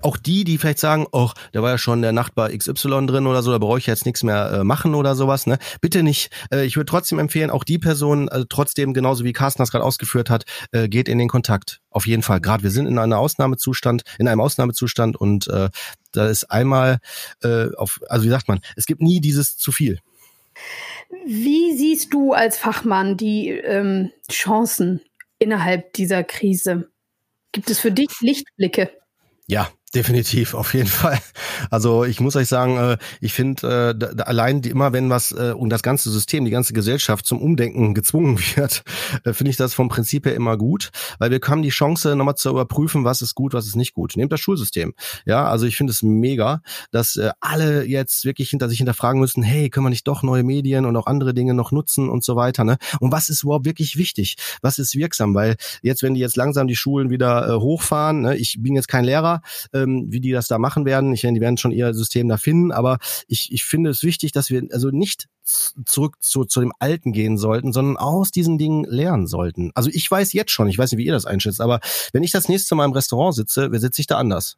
[0.00, 3.42] auch die, die vielleicht sagen, oh, da war ja schon der Nachbar XY drin oder
[3.42, 5.58] so, da brauche ich jetzt nichts mehr machen oder sowas, ne?
[5.82, 6.30] Bitte nicht.
[6.64, 10.44] Ich würde trotzdem empfehlen, auch die Person trotzdem, genauso wie Carsten das gerade ausgeführt hat,
[10.72, 11.81] geht in den Kontakt.
[11.92, 12.40] Auf jeden Fall.
[12.40, 15.68] Gerade wir sind in einer Ausnahmezustand, in einem Ausnahmezustand und äh,
[16.12, 16.98] da ist einmal
[17.42, 20.00] äh, auf, also wie sagt man, es gibt nie dieses zu viel.
[21.26, 25.00] Wie siehst du als Fachmann die ähm, Chancen
[25.38, 26.90] innerhalb dieser Krise?
[27.52, 28.90] Gibt es für dich Lichtblicke?
[29.46, 31.18] Ja, Definitiv, auf jeden Fall.
[31.70, 35.68] Also ich muss euch sagen, äh, ich finde äh, allein immer, wenn was äh, und
[35.68, 38.84] das ganze System, die ganze Gesellschaft zum Umdenken gezwungen wird,
[39.24, 42.48] finde ich das vom Prinzip her immer gut, weil wir haben die Chance, nochmal zu
[42.48, 44.16] überprüfen, was ist gut, was ist nicht gut.
[44.16, 44.94] Nehmt das Schulsystem.
[45.26, 49.68] Ja, also ich finde es mega, dass alle jetzt wirklich hinter sich hinterfragen müssen, hey,
[49.68, 52.64] können wir nicht doch neue Medien und auch andere Dinge noch nutzen und so weiter.
[52.64, 52.78] Ne?
[53.00, 54.36] Und was ist überhaupt wirklich wichtig?
[54.62, 55.34] Was ist wirksam?
[55.34, 58.36] Weil jetzt, wenn die jetzt langsam die Schulen wieder hochfahren, ne?
[58.36, 59.42] ich bin jetzt kein Lehrer,
[59.82, 61.12] ähm, wie die das da machen werden.
[61.12, 64.32] Ich meine, die werden schon ihr System da finden, aber ich, ich finde es wichtig,
[64.32, 65.28] dass wir also nicht
[65.84, 69.72] zurück zu, zu dem Alten gehen sollten, sondern aus diesen Dingen lernen sollten.
[69.74, 71.80] Also ich weiß jetzt schon, ich weiß nicht, wie ihr das einschätzt, aber
[72.12, 74.56] wenn ich das nächste Mal im Restaurant sitze, wer sitze ich da anders?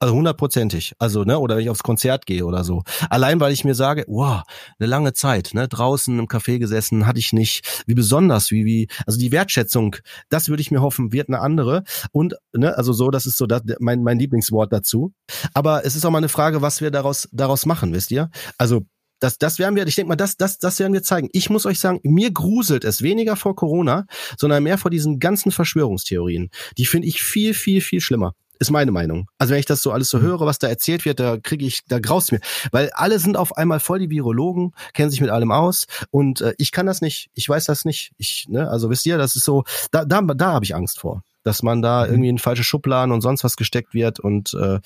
[0.00, 0.94] Also hundertprozentig.
[0.98, 2.84] Also, ne, oder wenn ich aufs Konzert gehe oder so.
[3.10, 4.42] Allein weil ich mir sage, wow,
[4.78, 7.82] eine lange Zeit, ne, draußen im Café gesessen, hatte ich nicht.
[7.86, 9.96] Wie besonders, wie, wie, also die Wertschätzung,
[10.28, 11.82] das würde ich mir hoffen, wird eine andere.
[12.12, 15.12] Und, ne, also so, das ist so das, mein, mein Lieblingswort dazu.
[15.52, 18.30] Aber es ist auch mal eine Frage, was wir daraus, daraus machen, wisst ihr?
[18.56, 18.82] Also,
[19.20, 21.28] das, das werden wir, ich denke mal, das, das, das werden wir zeigen.
[21.32, 24.06] Ich muss euch sagen, mir gruselt es weniger vor Corona,
[24.38, 26.50] sondern mehr vor diesen ganzen Verschwörungstheorien.
[26.76, 28.34] Die finde ich viel, viel, viel schlimmer.
[28.60, 29.28] Ist meine Meinung.
[29.38, 30.22] Also wenn ich das so alles so mhm.
[30.22, 32.40] höre, was da erzählt wird, da kriege ich, da graust mir.
[32.72, 36.54] Weil alle sind auf einmal voll die Virologen, kennen sich mit allem aus und äh,
[36.58, 37.30] ich kann das nicht.
[37.34, 38.12] Ich weiß das nicht.
[38.18, 41.22] Ich, ne, also wisst ihr, das ist so, da, da, da habe ich Angst vor.
[41.44, 42.10] Dass man da mhm.
[42.10, 44.80] irgendwie in falsche Schubladen und sonst was gesteckt wird und äh,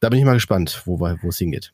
[0.00, 1.72] da bin ich mal gespannt, wo, wo es hingeht.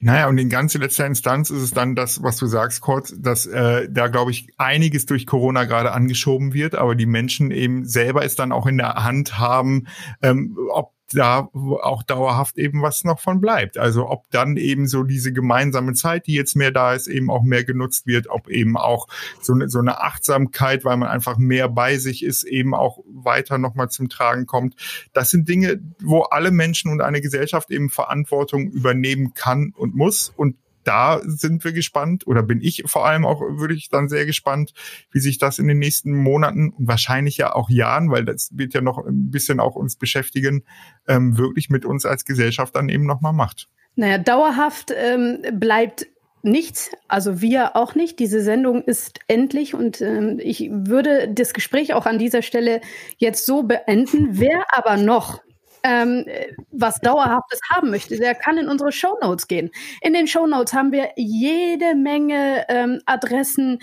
[0.00, 3.46] Naja, und in ganz letzter Instanz ist es dann das, was du sagst, Kurt, dass
[3.46, 8.24] äh, da, glaube ich, einiges durch Corona gerade angeschoben wird, aber die Menschen eben selber
[8.24, 9.88] es dann auch in der Hand haben,
[10.22, 13.78] ähm, ob da auch dauerhaft eben was noch von bleibt.
[13.78, 17.42] Also ob dann eben so diese gemeinsame Zeit, die jetzt mehr da ist, eben auch
[17.42, 19.08] mehr genutzt wird, ob eben auch
[19.40, 23.58] so eine, so eine Achtsamkeit, weil man einfach mehr bei sich ist, eben auch weiter
[23.58, 24.74] nochmal zum Tragen kommt.
[25.12, 30.32] Das sind Dinge, wo alle Menschen und eine Gesellschaft eben Verantwortung übernehmen kann und muss.
[30.36, 30.56] Und
[30.88, 34.72] da sind wir gespannt oder bin ich vor allem auch würde ich dann sehr gespannt,
[35.12, 38.72] wie sich das in den nächsten Monaten und wahrscheinlich ja auch Jahren, weil das wird
[38.72, 40.64] ja noch ein bisschen auch uns beschäftigen,
[41.06, 43.68] ähm, wirklich mit uns als Gesellschaft dann eben nochmal macht.
[43.96, 46.06] Naja, dauerhaft ähm, bleibt
[46.42, 48.18] nichts, also wir auch nicht.
[48.18, 52.80] Diese Sendung ist endlich und ähm, ich würde das Gespräch auch an dieser Stelle
[53.18, 54.38] jetzt so beenden.
[54.38, 55.42] Wer aber noch
[55.82, 56.24] ähm,
[56.70, 59.70] was Dauerhaftes haben möchte, der kann in unsere Show Notes gehen.
[60.00, 63.78] In den Show Notes haben wir jede Menge ähm, Adressen,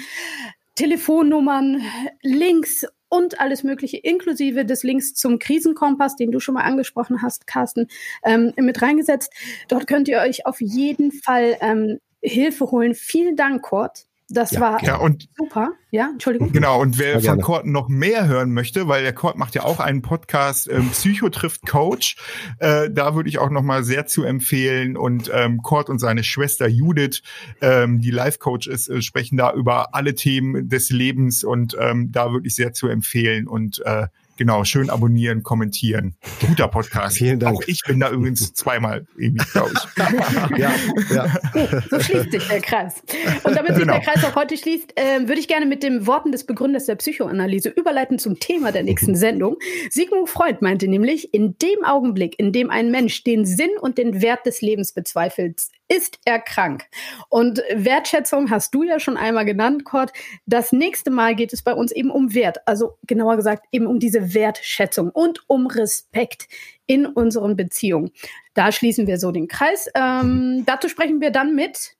[0.75, 1.81] Telefonnummern,
[2.21, 7.47] Links und alles Mögliche, inklusive des Links zum Krisenkompass, den du schon mal angesprochen hast,
[7.47, 7.87] Carsten,
[8.23, 9.31] ähm, mit reingesetzt.
[9.67, 12.93] Dort könnt ihr euch auf jeden Fall ähm, Hilfe holen.
[12.93, 14.05] Vielen Dank, Kurt.
[14.29, 15.73] Das ja, war ja, und, super.
[15.91, 16.51] Ja, Entschuldigung.
[16.51, 19.79] Genau, und wer von Kort noch mehr hören möchte, weil der Kort macht ja auch
[19.79, 22.17] einen Podcast, ähm, Psycho trifft Coach,
[22.57, 24.97] äh, da würde ich auch noch mal sehr zu empfehlen.
[24.97, 27.21] Und ähm, Kort und seine Schwester Judith,
[27.61, 32.31] ähm, die Life-Coach ist, äh, sprechen da über alle Themen des Lebens und ähm, da
[32.31, 33.47] würde ich sehr zu empfehlen.
[33.47, 34.07] Und äh,
[34.37, 36.15] Genau, schön abonnieren, kommentieren.
[36.45, 37.17] Guter Podcast.
[37.17, 37.55] Vielen Dank.
[37.55, 39.05] Auch ich bin da übrigens zweimal
[39.51, 40.57] glaube ich.
[40.57, 40.73] ja,
[41.13, 41.81] ja.
[41.89, 43.01] So schließt sich der Kreis.
[43.43, 43.93] Und damit sich genau.
[43.93, 46.95] der Kreis auch heute schließt, äh, würde ich gerne mit den Worten des Begründers der
[46.95, 49.55] Psychoanalyse überleiten zum Thema der nächsten Sendung.
[49.89, 54.21] Sigmund Freud meinte nämlich, in dem Augenblick, in dem ein Mensch den Sinn und den
[54.21, 56.85] Wert des Lebens bezweifelt, ist er krank.
[57.29, 60.11] Und Wertschätzung hast du ja schon einmal genannt, Kurt.
[60.45, 62.57] Das nächste Mal geht es bei uns eben um Wert.
[62.65, 66.47] Also genauer gesagt eben um diese Wertschätzung und um Respekt
[66.87, 68.11] in unseren Beziehungen.
[68.53, 69.89] Da schließen wir so den Kreis.
[69.95, 71.95] Ähm, dazu sprechen wir dann mit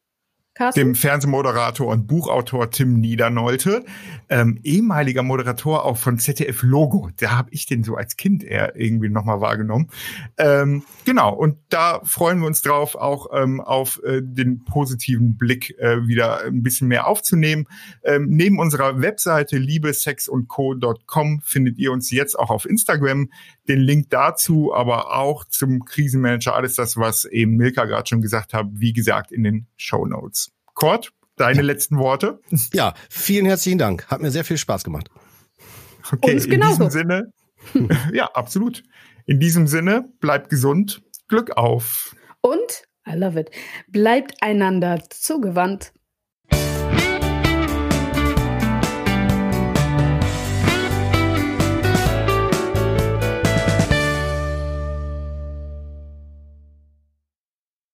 [0.55, 0.79] Carsten?
[0.79, 3.83] dem Fernsehmoderator und Buchautor Tim Niedernolte,
[4.29, 7.09] ähm, ehemaliger Moderator auch von ZDF Logo.
[7.17, 9.89] Da habe ich den so als Kind eher irgendwie nochmal wahrgenommen.
[10.37, 15.77] Ähm, genau, und da freuen wir uns drauf, auch ähm, auf äh, den positiven Blick
[15.77, 17.67] äh, wieder ein bisschen mehr aufzunehmen.
[18.03, 23.29] Ähm, neben unserer Webseite liebesexundco.com findet ihr uns jetzt auch auf Instagram.
[23.67, 28.53] Den Link dazu, aber auch zum Krisenmanager, alles das, was eben Milka gerade schon gesagt
[28.53, 30.51] hat, wie gesagt, in den Show Notes.
[30.75, 31.63] Kurt, deine ja.
[31.63, 32.39] letzten Worte?
[32.73, 34.07] Ja, vielen herzlichen Dank.
[34.07, 35.09] Hat mir sehr viel Spaß gemacht.
[36.11, 37.33] Okay, Uns in diesem Sinne,
[38.13, 38.83] ja, absolut.
[39.25, 42.15] In diesem Sinne, bleibt gesund, Glück auf.
[42.41, 43.49] Und, I love it,
[43.87, 45.93] bleibt einander zugewandt.